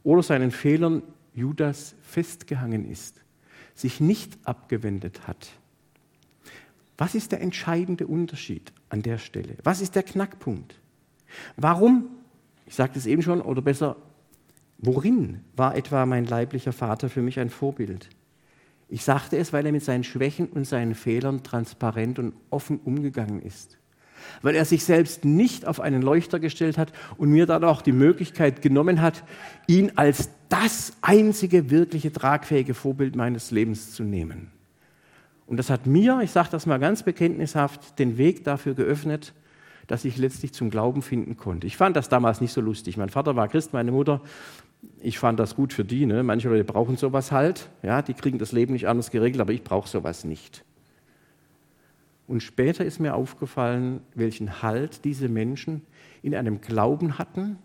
oder 0.03 0.23
seinen 0.23 0.51
Fehlern, 0.51 1.03
Judas, 1.33 1.95
festgehangen 2.01 2.89
ist, 2.89 3.21
sich 3.73 3.99
nicht 3.99 4.37
abgewendet 4.43 5.27
hat. 5.27 5.49
Was 6.97 7.15
ist 7.15 7.31
der 7.31 7.41
entscheidende 7.41 8.05
Unterschied 8.05 8.71
an 8.89 9.01
der 9.01 9.17
Stelle? 9.17 9.55
Was 9.63 9.81
ist 9.81 9.95
der 9.95 10.03
Knackpunkt? 10.03 10.79
Warum, 11.57 12.09
ich 12.65 12.75
sagte 12.75 12.99
es 12.99 13.05
eben 13.05 13.21
schon, 13.21 13.41
oder 13.41 13.61
besser, 13.61 13.95
worin 14.77 15.41
war 15.55 15.75
etwa 15.75 16.05
mein 16.05 16.25
leiblicher 16.25 16.73
Vater 16.73 17.09
für 17.09 17.21
mich 17.21 17.39
ein 17.39 17.49
Vorbild? 17.49 18.09
Ich 18.91 19.05
sagte 19.05 19.37
es, 19.37 19.53
weil 19.53 19.65
er 19.65 19.71
mit 19.71 19.85
seinen 19.85 20.03
Schwächen 20.03 20.47
und 20.47 20.67
seinen 20.67 20.95
Fehlern 20.95 21.43
transparent 21.43 22.19
und 22.19 22.33
offen 22.49 22.77
umgegangen 22.83 23.41
ist. 23.41 23.77
Weil 24.41 24.53
er 24.53 24.65
sich 24.65 24.83
selbst 24.83 25.23
nicht 25.23 25.65
auf 25.65 25.79
einen 25.79 26.01
Leuchter 26.01 26.41
gestellt 26.41 26.77
hat 26.77 26.91
und 27.15 27.29
mir 27.31 27.45
dann 27.45 27.63
auch 27.63 27.81
die 27.81 27.93
Möglichkeit 27.93 28.61
genommen 28.61 29.01
hat, 29.01 29.23
ihn 29.65 29.93
als 29.95 30.29
das 30.49 30.91
einzige 31.01 31.71
wirkliche 31.71 32.11
tragfähige 32.11 32.73
Vorbild 32.73 33.15
meines 33.15 33.49
Lebens 33.49 33.93
zu 33.93 34.03
nehmen. 34.03 34.51
Und 35.47 35.55
das 35.55 35.69
hat 35.69 35.85
mir, 35.85 36.19
ich 36.21 36.31
sage 36.31 36.49
das 36.51 36.65
mal 36.65 36.77
ganz 36.77 37.03
bekenntnishaft, 37.03 37.97
den 37.97 38.17
Weg 38.17 38.43
dafür 38.43 38.73
geöffnet, 38.73 39.33
dass 39.87 40.03
ich 40.03 40.17
letztlich 40.17 40.53
zum 40.53 40.69
Glauben 40.69 41.01
finden 41.01 41.37
konnte. 41.37 41.65
Ich 41.65 41.77
fand 41.77 41.95
das 41.95 42.09
damals 42.09 42.41
nicht 42.41 42.51
so 42.51 42.59
lustig. 42.59 42.97
Mein 42.97 43.09
Vater 43.09 43.37
war 43.37 43.47
Christ, 43.47 43.71
meine 43.71 43.91
Mutter 43.91 44.21
ich 44.99 45.19
fand 45.19 45.39
das 45.39 45.55
gut 45.55 45.73
für 45.73 45.85
die. 45.85 46.05
Ne? 46.05 46.23
Manche 46.23 46.49
Leute 46.49 46.63
brauchen 46.63 46.97
sowas 46.97 47.31
halt. 47.31 47.69
Ja, 47.83 48.01
die 48.01 48.13
kriegen 48.13 48.39
das 48.39 48.51
Leben 48.51 48.73
nicht 48.73 48.87
anders 48.87 49.11
geregelt, 49.11 49.41
aber 49.41 49.53
ich 49.53 49.63
brauche 49.63 49.87
sowas 49.87 50.23
nicht. 50.23 50.63
Und 52.27 52.41
später 52.41 52.85
ist 52.85 52.99
mir 52.99 53.15
aufgefallen, 53.15 54.01
welchen 54.15 54.61
Halt 54.61 55.03
diese 55.03 55.27
Menschen 55.27 55.81
in 56.21 56.33
einem 56.33 56.61
Glauben 56.61 57.17
hatten, 57.17 57.57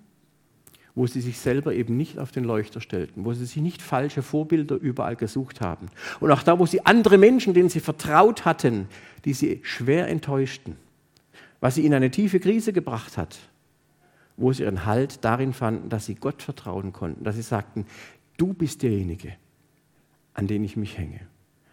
wo 0.94 1.06
sie 1.06 1.20
sich 1.20 1.38
selber 1.38 1.74
eben 1.74 1.96
nicht 1.96 2.18
auf 2.18 2.32
den 2.32 2.42
Leuchter 2.42 2.80
stellten, 2.80 3.24
wo 3.24 3.32
sie 3.34 3.44
sich 3.44 3.62
nicht 3.62 3.82
falsche 3.82 4.22
Vorbilder 4.22 4.76
überall 4.76 5.14
gesucht 5.14 5.60
haben. 5.60 5.86
Und 6.20 6.32
auch 6.32 6.42
da, 6.42 6.58
wo 6.58 6.66
sie 6.66 6.84
andere 6.84 7.18
Menschen, 7.18 7.54
denen 7.54 7.68
sie 7.68 7.80
vertraut 7.80 8.44
hatten, 8.44 8.88
die 9.24 9.34
sie 9.34 9.60
schwer 9.62 10.08
enttäuschten, 10.08 10.76
was 11.60 11.74
sie 11.74 11.84
in 11.84 11.92
eine 11.92 12.10
tiefe 12.10 12.40
Krise 12.40 12.72
gebracht 12.72 13.18
hat, 13.18 13.38
wo 14.36 14.52
sie 14.52 14.64
ihren 14.64 14.84
Halt 14.84 15.24
darin 15.24 15.52
fanden, 15.52 15.88
dass 15.88 16.06
sie 16.06 16.14
Gott 16.14 16.42
vertrauen 16.42 16.92
konnten, 16.92 17.24
dass 17.24 17.36
sie 17.36 17.42
sagten, 17.42 17.86
du 18.36 18.52
bist 18.52 18.82
derjenige, 18.82 19.32
an 20.34 20.46
den 20.46 20.64
ich 20.64 20.76
mich 20.76 20.98
hänge. 20.98 21.20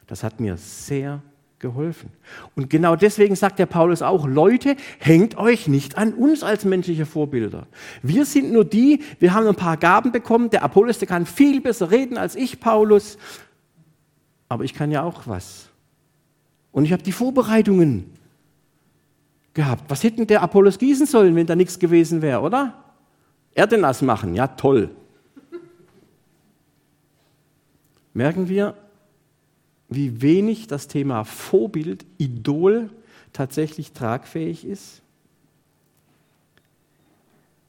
Das 0.07 0.23
hat 0.23 0.39
mir 0.39 0.57
sehr 0.57 1.21
geholfen. 1.59 2.11
Und 2.55 2.69
genau 2.69 2.95
deswegen 2.95 3.35
sagt 3.35 3.57
der 3.57 3.65
Paulus 3.65 4.01
auch, 4.01 4.27
Leute, 4.27 4.75
hängt 4.99 5.37
euch 5.37 5.67
nicht 5.67 5.97
an 5.97 6.13
uns 6.13 6.43
als 6.43 6.65
menschliche 6.65 7.05
Vorbilder. 7.05 7.67
Wir 8.01 8.25
sind 8.25 8.51
nur 8.51 8.65
die, 8.65 9.01
wir 9.19 9.33
haben 9.33 9.47
ein 9.47 9.55
paar 9.55 9.77
Gaben 9.77 10.11
bekommen, 10.11 10.49
der 10.49 10.63
Apollos, 10.63 10.99
der 10.99 11.07
kann 11.07 11.25
viel 11.25 11.61
besser 11.61 11.89
reden 11.89 12.17
als 12.17 12.35
ich, 12.35 12.59
Paulus, 12.59 13.17
aber 14.49 14.65
ich 14.65 14.73
kann 14.73 14.91
ja 14.91 15.03
auch 15.03 15.25
was. 15.25 15.69
Und 16.71 16.85
ich 16.85 16.91
habe 16.91 17.01
die 17.01 17.11
Vorbereitungen 17.11 18.11
gehabt. 19.53 19.89
Was 19.89 20.03
hätten 20.03 20.27
der 20.27 20.41
Apollos 20.41 20.79
gießen 20.79 21.05
sollen, 21.05 21.35
wenn 21.35 21.47
da 21.47 21.55
nichts 21.55 21.79
gewesen 21.79 22.21
wäre, 22.21 22.41
oder? 22.41 22.83
Erde 23.53 23.77
nass 23.77 24.01
machen, 24.01 24.33
ja 24.33 24.47
toll. 24.47 24.89
Merken 28.13 28.47
wir, 28.47 28.75
wie 29.89 30.21
wenig 30.21 30.67
das 30.67 30.87
Thema 30.87 31.23
Vorbild, 31.23 32.05
Idol 32.17 32.89
tatsächlich 33.31 33.91
tragfähig 33.91 34.65
ist? 34.65 35.01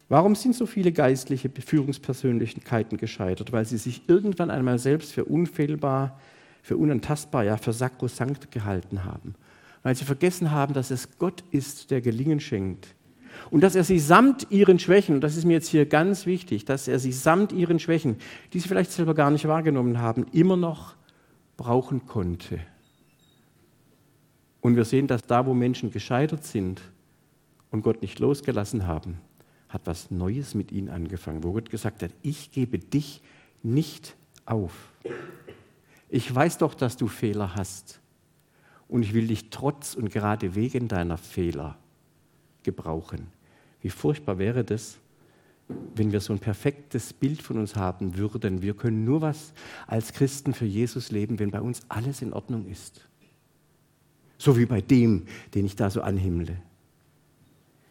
Warum 0.09 0.35
sind 0.35 0.55
so 0.55 0.67
viele 0.67 0.93
geistliche 0.93 1.51
Führungspersönlichkeiten 1.51 2.99
gescheitert? 2.99 3.53
Weil 3.53 3.65
sie 3.65 3.79
sich 3.79 4.03
irgendwann 4.07 4.51
einmal 4.51 4.79
selbst 4.79 5.13
für 5.13 5.25
unfehlbar, 5.25 6.21
für 6.63 6.77
unantastbar, 6.77 7.45
ja 7.45 7.57
für 7.57 7.73
sakrosankt 7.73 8.51
gehalten 8.51 9.05
haben 9.05 9.35
weil 9.85 9.95
sie 9.95 10.05
vergessen 10.05 10.51
haben, 10.51 10.75
dass 10.75 10.91
es 10.91 11.19
Gott 11.19 11.45
ist, 11.53 11.93
der 11.93 12.01
Gelingen 12.01 12.41
schenkt. 12.41 12.89
Und 13.51 13.61
dass 13.61 13.75
er 13.75 13.85
sie 13.85 13.99
samt 13.99 14.51
ihren 14.51 14.79
Schwächen, 14.79 15.17
und 15.17 15.21
das 15.21 15.37
ist 15.37 15.45
mir 15.45 15.53
jetzt 15.53 15.69
hier 15.69 15.87
ganz 15.87 16.25
wichtig, 16.25 16.65
dass 16.65 16.89
er 16.89 16.99
sie 16.99 17.13
samt 17.13 17.53
ihren 17.53 17.79
Schwächen, 17.79 18.17
die 18.53 18.61
sie 18.61 18.69
vielleicht 18.69 18.91
selber 18.91 19.15
gar 19.15 19.31
nicht 19.31 19.47
wahrgenommen 19.47 20.01
haben, 20.01 20.27
immer 20.33 20.57
noch 20.57 20.95
brauchen 21.57 22.07
konnte. 22.07 22.61
Und 24.63 24.77
wir 24.77 24.87
sehen, 24.87 25.07
dass 25.07 25.23
da, 25.23 25.45
wo 25.45 25.53
Menschen 25.53 25.91
gescheitert 25.91 26.45
sind 26.45 26.81
und 27.71 27.83
Gott 27.83 28.01
nicht 28.01 28.19
losgelassen 28.19 28.87
haben, 28.87 29.19
hat 29.69 29.83
was 29.85 30.11
Neues 30.11 30.55
mit 30.55 30.73
ihnen 30.73 30.89
angefangen, 30.89 31.45
wo 31.45 31.53
Gott 31.53 31.69
gesagt 31.69 32.03
hat, 32.03 32.11
ich 32.23 32.53
gebe 32.53 32.79
dich 32.79 33.21
nicht 33.63 34.17
auf. 34.47 34.73
Ich 36.09 36.35
weiß 36.35 36.59
doch, 36.59 36.73
dass 36.73 36.97
du 36.97 37.07
Fehler 37.07 37.55
hast 37.55 38.01
und 38.89 39.03
ich 39.03 39.15
will 39.15 39.27
dich 39.27 39.51
trotz 39.51 39.95
und 39.95 40.11
gerade 40.11 40.55
wegen 40.55 40.89
deiner 40.89 41.17
Fehler 41.17 41.77
gebrauchen. 42.63 43.29
Wie 43.81 43.91
furchtbar 43.91 44.39
wäre 44.39 44.65
das, 44.65 44.99
wenn 45.95 46.13
wir 46.13 46.21
so 46.21 46.33
ein 46.33 46.39
perfektes 46.39 47.13
Bild 47.13 47.41
von 47.41 47.59
uns 47.59 47.77
haben 47.77 48.17
würden. 48.17 48.63
Wir 48.63 48.75
können 48.75 49.05
nur 49.05 49.21
was 49.21 49.53
als 49.87 50.13
Christen 50.13 50.53
für 50.53 50.67
Jesus 50.67 51.11
leben, 51.11 51.39
wenn 51.39 51.51
bei 51.51 51.61
uns 51.61 51.83
alles 51.89 52.23
in 52.23 52.33
Ordnung 52.33 52.67
ist. 52.67 53.09
So 54.37 54.59
wie 54.59 54.67
bei 54.67 54.81
dem, 54.81 55.25
den 55.55 55.65
ich 55.65 55.77
da 55.77 55.89
so 55.91 56.03
anhimmle. 56.03 56.57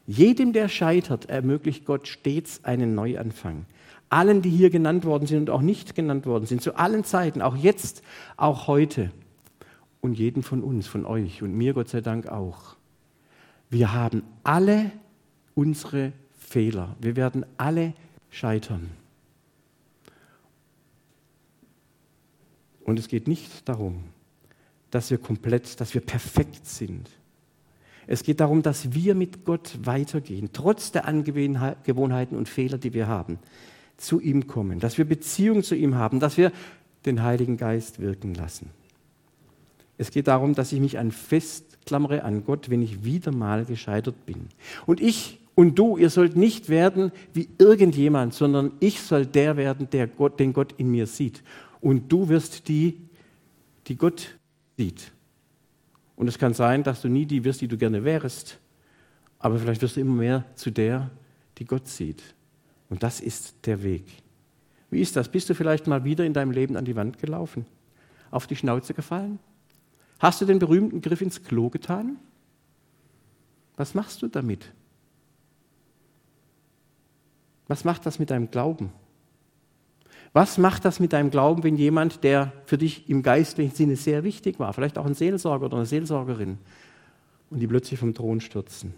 Jedem, 0.05 0.53
der 0.53 0.67
scheitert, 0.67 1.29
ermöglicht 1.29 1.85
Gott 1.85 2.07
stets 2.07 2.63
einen 2.63 2.93
Neuanfang. 2.93 3.65
Allen, 4.09 4.41
die 4.41 4.49
hier 4.49 4.69
genannt 4.69 5.05
worden 5.05 5.25
sind 5.25 5.49
und 5.49 5.49
auch 5.49 5.61
nicht 5.61 5.95
genannt 5.95 6.25
worden 6.25 6.45
sind, 6.45 6.61
zu 6.61 6.75
allen 6.75 7.03
Zeiten, 7.03 7.41
auch 7.41 7.55
jetzt, 7.55 8.03
auch 8.37 8.67
heute 8.67 9.11
und 10.03 10.19
jeden 10.19 10.43
von 10.43 10.61
uns, 10.61 10.85
von 10.85 11.05
euch 11.05 11.41
und 11.41 11.55
mir 11.55 11.73
Gott 11.73 11.87
sei 11.87 12.01
Dank 12.01 12.27
auch. 12.27 12.75
Wir 13.69 13.93
haben 13.93 14.21
alle 14.43 14.91
unsere 15.55 16.11
Fehler. 16.37 16.97
Wir 16.99 17.15
werden 17.15 17.45
alle 17.55 17.93
scheitern. 18.29 18.89
Und 22.83 22.99
es 22.99 23.07
geht 23.07 23.29
nicht 23.29 23.67
darum, 23.69 24.03
dass 24.91 25.09
wir 25.09 25.17
komplett, 25.17 25.79
dass 25.79 25.93
wir 25.93 26.01
perfekt 26.01 26.67
sind. 26.67 27.09
Es 28.05 28.23
geht 28.23 28.41
darum, 28.41 28.61
dass 28.61 28.93
wir 28.93 29.15
mit 29.15 29.45
Gott 29.45 29.79
weitergehen, 29.83 30.49
trotz 30.51 30.91
der 30.91 31.07
Angewohnheiten 31.07 32.37
und 32.37 32.49
Fehler, 32.49 32.77
die 32.77 32.93
wir 32.93 33.07
haben, 33.07 33.39
zu 33.95 34.19
ihm 34.19 34.47
kommen, 34.47 34.81
dass 34.81 34.97
wir 34.97 35.05
Beziehung 35.05 35.63
zu 35.63 35.75
ihm 35.75 35.95
haben, 35.95 36.19
dass 36.19 36.35
wir 36.35 36.51
den 37.05 37.23
Heiligen 37.23 37.55
Geist 37.55 37.99
wirken 37.99 38.33
lassen. 38.33 38.69
Es 40.03 40.11
geht 40.11 40.27
darum, 40.27 40.53
dass 40.53 40.73
ich 40.73 40.81
mich 40.81 40.97
an 40.99 41.11
festklammere 41.11 42.23
an 42.25 42.43
Gott, 42.43 42.69
wenn 42.69 42.81
ich 42.81 43.05
wieder 43.05 43.31
mal 43.31 43.63
gescheitert 43.63 44.25
bin. 44.25 44.49
Und 44.85 44.99
ich 44.99 45.39
und 45.55 45.79
du, 45.79 45.95
ihr 45.95 46.09
sollt 46.09 46.35
nicht 46.35 46.67
werden 46.67 47.13
wie 47.33 47.47
irgendjemand, 47.57 48.33
sondern 48.33 48.73
ich 48.81 48.99
soll 48.99 49.25
der 49.25 49.55
werden, 49.55 49.89
der 49.89 50.07
Gott, 50.07 50.41
den 50.41 50.51
Gott 50.51 50.73
in 50.77 50.91
mir 50.91 51.07
sieht. 51.07 51.41
Und 51.79 52.11
du 52.11 52.27
wirst 52.27 52.67
die, 52.67 52.99
die 53.87 53.95
Gott 53.95 54.35
sieht. 54.77 55.13
Und 56.17 56.27
es 56.27 56.37
kann 56.37 56.53
sein, 56.53 56.83
dass 56.83 57.01
du 57.01 57.07
nie 57.07 57.25
die 57.25 57.45
wirst, 57.45 57.61
die 57.61 57.69
du 57.69 57.77
gerne 57.77 58.03
wärst, 58.03 58.59
aber 59.39 59.57
vielleicht 59.57 59.81
wirst 59.81 59.95
du 59.95 60.01
immer 60.01 60.15
mehr 60.15 60.43
zu 60.55 60.69
der, 60.69 61.11
die 61.57 61.65
Gott 61.65 61.87
sieht. 61.87 62.21
Und 62.89 63.03
das 63.03 63.21
ist 63.21 63.55
der 63.65 63.83
Weg. 63.83 64.03
Wie 64.89 64.99
ist 64.99 65.15
das? 65.15 65.29
Bist 65.29 65.49
du 65.49 65.55
vielleicht 65.55 65.87
mal 65.87 66.03
wieder 66.03 66.25
in 66.25 66.33
deinem 66.33 66.51
Leben 66.51 66.75
an 66.75 66.83
die 66.83 66.95
Wand 66.97 67.19
gelaufen? 67.19 67.65
Auf 68.31 68.47
die 68.47 68.55
Schnauze 68.57 68.93
gefallen? 68.93 69.39
Hast 70.23 70.39
du 70.39 70.45
den 70.45 70.57
berühmten 70.57 71.01
Griff 71.01 71.19
ins 71.19 71.43
Klo 71.43 71.69
getan? 71.69 72.15
Was 73.75 73.93
machst 73.93 74.21
du 74.21 74.29
damit? 74.29 74.71
Was 77.67 77.83
macht 77.83 78.05
das 78.05 78.19
mit 78.19 78.29
deinem 78.29 78.49
Glauben? 78.49 78.93
Was 80.31 80.57
macht 80.57 80.85
das 80.85 81.01
mit 81.01 81.11
deinem 81.11 81.29
Glauben, 81.29 81.63
wenn 81.63 81.75
jemand, 81.75 82.23
der 82.23 82.53
für 82.65 82.77
dich 82.77 83.09
im 83.09 83.21
geistlichen 83.21 83.75
Sinne 83.75 83.97
sehr 83.97 84.23
wichtig 84.23 84.61
war, 84.61 84.71
vielleicht 84.71 84.97
auch 84.97 85.05
ein 85.05 85.13
Seelsorger 85.13 85.65
oder 85.65 85.75
eine 85.75 85.85
Seelsorgerin, 85.85 86.57
und 87.49 87.59
die 87.59 87.67
plötzlich 87.67 87.99
vom 87.99 88.13
Thron 88.13 88.39
stürzen? 88.39 88.93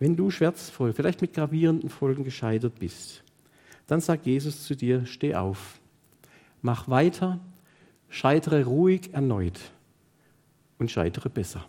Wenn 0.00 0.16
du 0.16 0.32
schmerzvoll, 0.32 0.94
vielleicht 0.94 1.22
mit 1.22 1.32
gravierenden 1.32 1.90
Folgen 1.90 2.24
gescheitert 2.24 2.80
bist, 2.80 3.22
dann 3.86 4.00
sagt 4.00 4.26
Jesus 4.26 4.64
zu 4.64 4.74
dir, 4.74 5.06
steh 5.06 5.36
auf, 5.36 5.78
mach 6.60 6.88
weiter 6.88 7.38
scheitere 8.14 8.64
ruhig 8.64 9.12
erneut 9.12 9.58
und 10.78 10.90
scheitere 10.90 11.28
besser, 11.28 11.66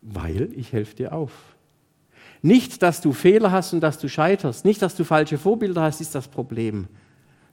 weil 0.00 0.50
ich 0.54 0.72
helfe 0.72 0.94
dir 0.94 1.12
auf. 1.12 1.32
Nicht, 2.40 2.82
dass 2.82 3.00
du 3.00 3.12
Fehler 3.12 3.50
hast 3.50 3.72
und 3.72 3.80
dass 3.80 3.98
du 3.98 4.08
scheiterst, 4.08 4.64
nicht, 4.64 4.80
dass 4.80 4.94
du 4.94 5.02
falsche 5.04 5.36
Vorbilder 5.38 5.82
hast, 5.82 6.00
ist 6.00 6.14
das 6.14 6.28
Problem, 6.28 6.86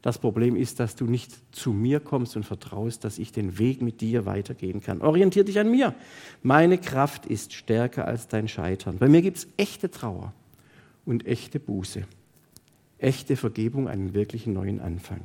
Das 0.01 0.17
Problem 0.17 0.55
ist, 0.55 0.79
dass 0.79 0.95
du 0.95 1.05
nicht 1.05 1.31
zu 1.51 1.73
mir 1.73 1.99
kommst 1.99 2.35
und 2.35 2.43
vertraust, 2.43 3.03
dass 3.03 3.19
ich 3.19 3.31
den 3.31 3.59
Weg 3.59 3.81
mit 3.81 4.01
dir 4.01 4.25
weitergehen 4.25 4.81
kann. 4.81 5.01
Orientier 5.01 5.43
dich 5.43 5.59
an 5.59 5.69
mir. 5.69 5.93
Meine 6.41 6.79
Kraft 6.79 7.27
ist 7.27 7.53
stärker 7.53 8.05
als 8.07 8.27
dein 8.27 8.47
Scheitern. 8.47 8.97
Bei 8.97 9.07
mir 9.07 9.21
gibt 9.21 9.37
es 9.37 9.47
echte 9.57 9.91
Trauer 9.91 10.33
und 11.05 11.27
echte 11.27 11.59
Buße. 11.59 12.03
Echte 12.97 13.35
Vergebung, 13.35 13.87
einen 13.87 14.13
wirklichen 14.15 14.53
neuen 14.53 14.79
Anfang. 14.79 15.21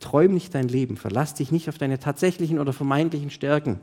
Träum 0.00 0.34
nicht 0.34 0.54
dein 0.54 0.68
Leben, 0.68 0.96
verlass 0.96 1.34
dich 1.34 1.50
nicht 1.50 1.68
auf 1.68 1.78
deine 1.78 1.98
tatsächlichen 1.98 2.58
oder 2.58 2.72
vermeintlichen 2.72 3.30
Stärken. 3.30 3.80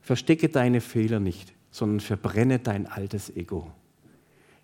Verstecke 0.00 0.48
deine 0.48 0.80
Fehler 0.80 1.20
nicht, 1.20 1.52
sondern 1.70 2.00
verbrenne 2.00 2.58
dein 2.58 2.86
altes 2.86 3.34
Ego. 3.36 3.70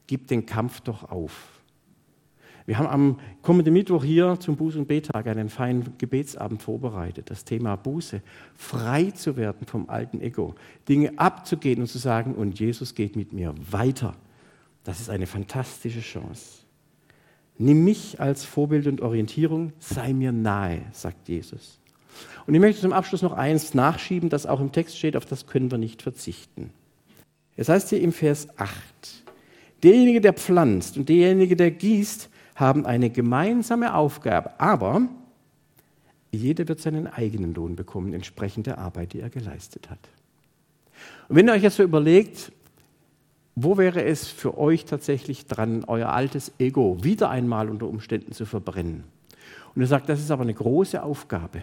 Gib 0.07 0.29
den 0.29 0.47
Kampf 0.47 0.81
doch 0.81 1.11
auf. 1.11 1.55
Wir 2.67 2.79
haben 2.79 2.87
am 2.87 3.19
kommenden 3.43 3.75
Mittwoch 3.75 4.05
hier 4.05 4.41
zum 4.41 4.57
Buß- 4.57 4.79
und 4.79 4.89
Betag 4.89 5.27
einen 5.27 5.51
feinen 5.51 5.99
Gebetsabend 5.99 6.63
vorbereitet. 6.63 7.29
Das 7.31 7.45
Thema 7.45 7.77
Buße, 7.77 8.23
frei 8.55 9.11
zu 9.11 9.37
werden 9.37 9.67
vom 9.67 9.91
alten 9.91 10.21
Ego, 10.21 10.55
Dinge 10.89 11.19
abzugehen 11.19 11.83
und 11.83 11.89
zu 11.89 11.99
sagen, 11.99 12.35
und 12.35 12.59
Jesus 12.59 12.95
geht 12.95 13.17
mit 13.17 13.35
mir 13.35 13.55
weiter. 13.71 14.15
Das 14.83 15.01
ist 15.01 15.11
eine 15.11 15.27
fantastische 15.27 16.01
Chance. 16.01 16.64
Nimm 17.57 17.85
mich 17.85 18.21
als 18.21 18.45
Vorbild 18.45 18.87
und 18.87 19.01
Orientierung, 19.01 19.73
sei 19.79 20.13
mir 20.13 20.33
nahe, 20.33 20.83
sagt 20.93 21.29
Jesus. 21.29 21.79
Und 22.47 22.55
ich 22.55 22.61
möchte 22.61 22.83
zum 22.83 22.93
Abschluss 22.93 23.23
noch 23.23 23.33
eins 23.33 23.75
nachschieben, 23.75 24.29
das 24.29 24.47
auch 24.47 24.61
im 24.61 24.73
Text 24.73 24.99
steht, 24.99 25.17
auf 25.17 25.25
das 25.25 25.47
können 25.47 25.71
wir 25.71 25.79
nicht 25.79 26.03
verzichten. 26.03 26.71
Es 27.57 27.69
heißt 27.69 27.91
hier 27.91 28.01
im 28.01 28.13
Vers 28.13 28.49
8, 28.59 28.73
derjenige, 29.83 30.21
der 30.21 30.33
pflanzt 30.33 30.97
und 30.97 31.09
derjenige, 31.09 31.57
der 31.57 31.71
gießt, 31.71 32.29
haben 32.57 32.87
eine 32.87 33.11
gemeinsame 33.11 33.95
Aufgabe, 33.95 34.59
aber 34.61 35.09
jeder 36.33 36.67
wird 36.67 36.81
seinen 36.81 37.07
eigenen 37.07 37.55
Lohn 37.55 37.77
bekommen, 37.77 38.13
entsprechend 38.13 38.67
der 38.67 38.79
Arbeit, 38.79 39.13
die 39.13 39.21
er 39.21 39.31
geleistet 39.31 39.91
hat. 39.91 40.01
Und 41.29 41.37
wenn 41.37 41.49
ihr 41.49 41.53
euch 41.53 41.63
jetzt 41.63 41.77
so 41.77 41.83
überlegt, 41.83 42.53
wo 43.57 43.79
wäre 43.79 44.05
es 44.05 44.27
für 44.27 44.59
euch 44.59 44.85
tatsächlich 44.85 45.47
dran, 45.47 45.85
euer 45.87 46.09
altes 46.09 46.53
Ego 46.59 46.97
wieder 47.03 47.31
einmal 47.31 47.69
unter 47.69 47.87
Umständen 47.87 48.33
zu 48.33 48.47
verbrennen? 48.47 49.05
Und 49.75 49.83
ihr 49.83 49.87
sagt, 49.87 50.09
das 50.09 50.21
ist 50.21 50.31
aber 50.31 50.43
eine 50.43 50.55
große 50.55 51.03
Aufgabe. 51.03 51.63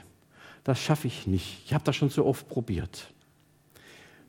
Das 0.64 0.80
schaffe 0.80 1.08
ich 1.08 1.28
nicht. 1.28 1.64
Ich 1.66 1.74
habe 1.74 1.84
das 1.84 1.96
schon 1.96 2.10
so 2.10 2.26
oft 2.26 2.48
probiert. 2.48 3.12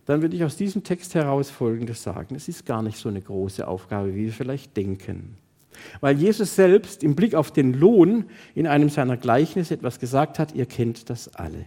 Dann 0.07 0.23
würde 0.23 0.35
ich 0.35 0.45
aus 0.45 0.57
diesem 0.57 0.83
Text 0.83 1.15
heraus 1.15 1.51
Folgendes 1.51 2.03
sagen. 2.03 2.35
Es 2.35 2.49
ist 2.49 2.67
gar 2.67 2.83
nicht 2.83 2.99
so 2.99 3.09
eine 3.09 3.21
große 3.21 3.67
Aufgabe, 3.67 4.15
wie 4.15 4.25
wir 4.25 4.33
vielleicht 4.33 4.77
denken. 4.77 5.37
Weil 6.01 6.19
Jesus 6.19 6.57
selbst 6.57 7.03
im 7.03 7.15
Blick 7.15 7.35
auf 7.35 7.51
den 7.51 7.75
Lohn 7.75 8.25
in 8.55 8.67
einem 8.67 8.89
seiner 8.89 9.17
Gleichnisse 9.17 9.75
etwas 9.75 10.01
gesagt 10.01 10.39
hat, 10.39 10.55
ihr 10.55 10.67
kennt 10.67 11.09
das 11.11 11.29
alle. 11.35 11.67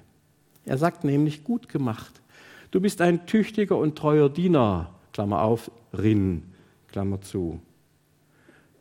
Er 0.65 0.77
sagt 0.77 1.03
nämlich, 1.03 1.43
gut 1.43 1.69
gemacht. 1.69 2.21
Du 2.71 2.81
bist 2.81 3.01
ein 3.01 3.25
tüchtiger 3.25 3.77
und 3.77 3.95
treuer 3.95 4.29
Diener, 4.29 4.94
Klammer 5.15 5.43
auf, 5.43 5.71
Rin, 5.93 6.43
Klammer 6.89 7.21
zu. 7.21 7.61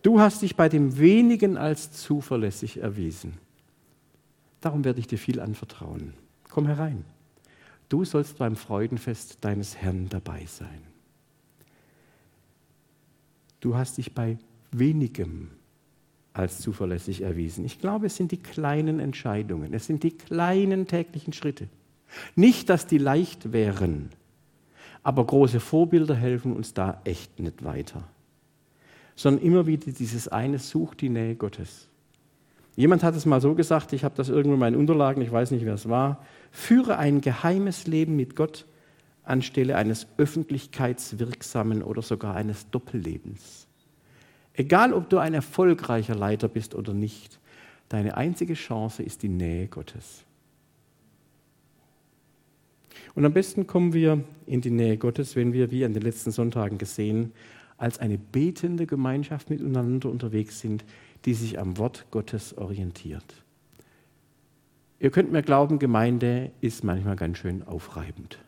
Du 0.02 0.18
hast 0.18 0.42
dich 0.42 0.56
bei 0.56 0.68
dem 0.68 0.98
wenigen 0.98 1.56
als 1.56 1.92
zuverlässig 1.92 2.78
erwiesen. 2.78 3.34
Darum 4.60 4.84
werde 4.84 4.98
ich 4.98 5.06
dir 5.06 5.16
viel 5.16 5.38
anvertrauen. 5.38 6.12
Komm 6.50 6.66
herein. 6.66 7.04
Du 7.88 8.04
sollst 8.04 8.36
beim 8.38 8.56
Freudenfest 8.56 9.44
deines 9.44 9.76
Herrn 9.76 10.08
dabei 10.08 10.44
sein. 10.46 10.82
Du 13.60 13.76
hast 13.76 13.98
dich 13.98 14.12
bei 14.12 14.36
wenigem 14.72 15.52
als 16.32 16.58
zuverlässig 16.58 17.20
erwiesen. 17.20 17.64
Ich 17.64 17.78
glaube, 17.78 18.06
es 18.06 18.16
sind 18.16 18.32
die 18.32 18.42
kleinen 18.42 18.98
Entscheidungen, 18.98 19.72
es 19.72 19.86
sind 19.86 20.02
die 20.02 20.18
kleinen 20.18 20.88
täglichen 20.88 21.32
Schritte. 21.32 21.68
Nicht, 22.34 22.70
dass 22.70 22.88
die 22.88 22.98
leicht 22.98 23.52
wären, 23.52 24.10
aber 25.04 25.24
große 25.24 25.60
Vorbilder 25.60 26.16
helfen 26.16 26.52
uns 26.56 26.74
da 26.74 27.00
echt 27.04 27.38
nicht 27.38 27.62
weiter. 27.62 28.02
Sondern 29.14 29.44
immer 29.44 29.66
wieder 29.66 29.92
dieses 29.92 30.26
eine, 30.26 30.58
sucht 30.58 31.02
die 31.02 31.10
Nähe 31.10 31.36
Gottes. 31.36 31.88
Jemand 32.74 33.04
hat 33.04 33.14
es 33.14 33.26
mal 33.26 33.40
so 33.40 33.54
gesagt, 33.54 33.92
ich 33.92 34.02
habe 34.02 34.16
das 34.16 34.28
irgendwo 34.28 34.54
in 34.54 34.60
meinen 34.60 34.76
Unterlagen, 34.76 35.22
ich 35.22 35.30
weiß 35.30 35.52
nicht, 35.52 35.64
wer 35.64 35.74
es 35.74 35.88
war, 35.88 36.24
führe 36.50 36.98
ein 36.98 37.20
geheimes 37.20 37.86
Leben 37.86 38.16
mit 38.16 38.34
Gott 38.34 38.66
anstelle 39.22 39.76
eines 39.76 40.06
öffentlichkeitswirksamen 40.16 41.82
oder 41.82 42.02
sogar 42.02 42.34
eines 42.34 42.68
Doppellebens. 42.70 43.66
Egal, 44.52 44.92
ob 44.92 45.08
du 45.08 45.18
ein 45.18 45.34
erfolgreicher 45.34 46.14
Leiter 46.14 46.48
bist 46.48 46.74
oder 46.74 46.92
nicht, 46.92 47.38
deine 47.88 48.16
einzige 48.16 48.54
Chance 48.54 49.02
ist 49.02 49.22
die 49.22 49.28
Nähe 49.28 49.68
Gottes. 49.68 50.24
Und 53.14 53.24
am 53.24 53.32
besten 53.32 53.66
kommen 53.66 53.92
wir 53.92 54.24
in 54.46 54.60
die 54.60 54.70
Nähe 54.70 54.96
Gottes, 54.96 55.36
wenn 55.36 55.52
wir, 55.52 55.70
wie 55.70 55.84
an 55.84 55.92
den 55.92 56.02
letzten 56.02 56.30
Sonntagen 56.30 56.78
gesehen, 56.78 57.32
als 57.76 57.98
eine 57.98 58.18
betende 58.18 58.86
Gemeinschaft 58.86 59.50
miteinander 59.50 60.08
unterwegs 60.10 60.60
sind, 60.60 60.84
die 61.24 61.34
sich 61.34 61.58
am 61.58 61.78
Wort 61.78 62.06
Gottes 62.10 62.56
orientiert. 62.56 63.24
Ihr 65.00 65.10
könnt 65.10 65.32
mir 65.32 65.42
glauben, 65.42 65.78
Gemeinde 65.78 66.50
ist 66.60 66.84
manchmal 66.84 67.16
ganz 67.16 67.38
schön 67.38 67.62
aufreibend. 67.62 68.38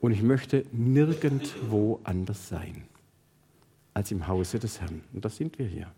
Und 0.00 0.12
ich 0.12 0.22
möchte 0.22 0.66
nirgendwo 0.72 2.00
anders 2.04 2.48
sein 2.48 2.84
als 3.94 4.10
im 4.10 4.26
Hause 4.26 4.58
des 4.58 4.80
Herrn. 4.80 5.02
Und 5.12 5.24
das 5.24 5.36
sind 5.36 5.58
wir 5.58 5.66
hier. 5.66 5.90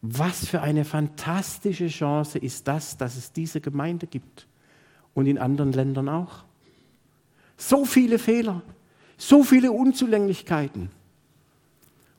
Was 0.00 0.46
für 0.46 0.62
eine 0.62 0.84
fantastische 0.84 1.88
Chance 1.88 2.38
ist 2.38 2.66
das, 2.66 2.96
dass 2.96 3.16
es 3.16 3.32
diese 3.32 3.60
Gemeinde 3.60 4.06
gibt 4.06 4.46
und 5.14 5.26
in 5.26 5.38
anderen 5.38 5.72
Ländern 5.72 6.08
auch. 6.08 6.44
So 7.56 7.84
viele 7.84 8.18
Fehler, 8.18 8.62
so 9.16 9.42
viele 9.42 9.72
Unzulänglichkeiten. 9.72 10.90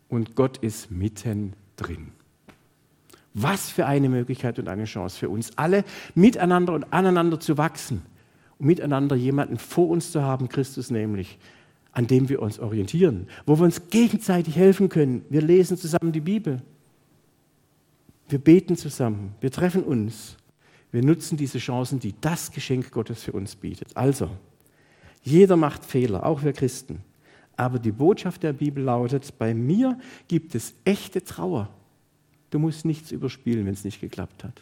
Und 0.09 0.35
Gott 0.35 0.57
ist 0.57 0.91
mittendrin. 0.91 2.11
Was 3.33 3.69
für 3.69 3.85
eine 3.85 4.07
Möglichkeit 4.07 4.59
und 4.59 4.69
eine 4.69 4.85
Chance 4.85 5.19
für 5.19 5.29
uns 5.29 5.57
alle, 5.57 5.83
miteinander 6.13 6.73
und 6.73 6.93
aneinander 6.93 7.39
zu 7.39 7.57
wachsen 7.57 8.01
und 8.57 8.67
miteinander 8.67 9.17
jemanden 9.17 9.57
vor 9.57 9.89
uns 9.89 10.11
zu 10.11 10.21
haben, 10.21 10.47
Christus 10.47 10.89
nämlich, 10.89 11.37
an 11.91 12.07
dem 12.07 12.29
wir 12.29 12.41
uns 12.41 12.59
orientieren, 12.59 13.27
wo 13.45 13.57
wir 13.57 13.65
uns 13.65 13.89
gegenseitig 13.89 14.55
helfen 14.55 14.87
können. 14.87 15.25
Wir 15.29 15.41
lesen 15.41 15.77
zusammen 15.77 16.13
die 16.13 16.21
Bibel. 16.21 16.61
Wir 18.29 18.39
beten 18.39 18.77
zusammen. 18.77 19.35
Wir 19.41 19.51
treffen 19.51 19.83
uns. 19.83 20.37
Wir 20.95 21.03
nutzen 21.03 21.35
diese 21.35 21.57
Chancen, 21.57 21.99
die 21.99 22.15
das 22.21 22.53
Geschenk 22.53 22.89
Gottes 22.89 23.21
für 23.21 23.33
uns 23.33 23.57
bietet. 23.57 23.89
Also, 23.97 24.29
jeder 25.23 25.57
macht 25.57 25.83
Fehler, 25.83 26.25
auch 26.25 26.41
wir 26.41 26.53
Christen. 26.53 27.01
Aber 27.57 27.79
die 27.79 27.91
Botschaft 27.91 28.43
der 28.43 28.53
Bibel 28.53 28.81
lautet, 28.81 29.37
bei 29.37 29.53
mir 29.53 29.99
gibt 30.29 30.55
es 30.55 30.73
echte 30.85 31.21
Trauer. 31.21 31.67
Du 32.49 32.59
musst 32.59 32.85
nichts 32.85 33.11
überspielen, 33.11 33.65
wenn 33.65 33.73
es 33.73 33.83
nicht 33.83 33.99
geklappt 33.99 34.45
hat. 34.45 34.61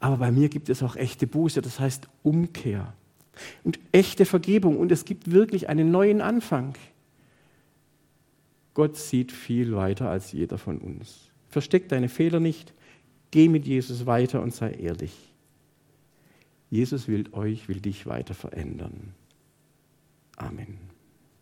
Aber 0.00 0.16
bei 0.16 0.32
mir 0.32 0.48
gibt 0.48 0.68
es 0.68 0.82
auch 0.82 0.96
echte 0.96 1.28
Buße, 1.28 1.62
das 1.62 1.78
heißt 1.78 2.08
Umkehr 2.24 2.92
und 3.62 3.78
echte 3.92 4.24
Vergebung. 4.24 4.76
Und 4.78 4.90
es 4.90 5.04
gibt 5.04 5.30
wirklich 5.30 5.68
einen 5.68 5.92
neuen 5.92 6.20
Anfang. 6.20 6.74
Gott 8.74 8.96
sieht 8.96 9.30
viel 9.30 9.76
weiter 9.76 10.10
als 10.10 10.32
jeder 10.32 10.58
von 10.58 10.78
uns. 10.78 11.30
Versteck 11.50 11.88
deine 11.88 12.08
Fehler 12.08 12.40
nicht, 12.40 12.74
geh 13.30 13.48
mit 13.48 13.64
Jesus 13.64 14.06
weiter 14.06 14.42
und 14.42 14.52
sei 14.52 14.72
ehrlich. 14.72 15.31
Jesus 16.72 17.06
will 17.06 17.24
euch, 17.34 17.68
will 17.68 17.82
dich 17.82 18.06
weiter 18.06 18.32
verändern. 18.32 19.12
Amen. 20.38 20.78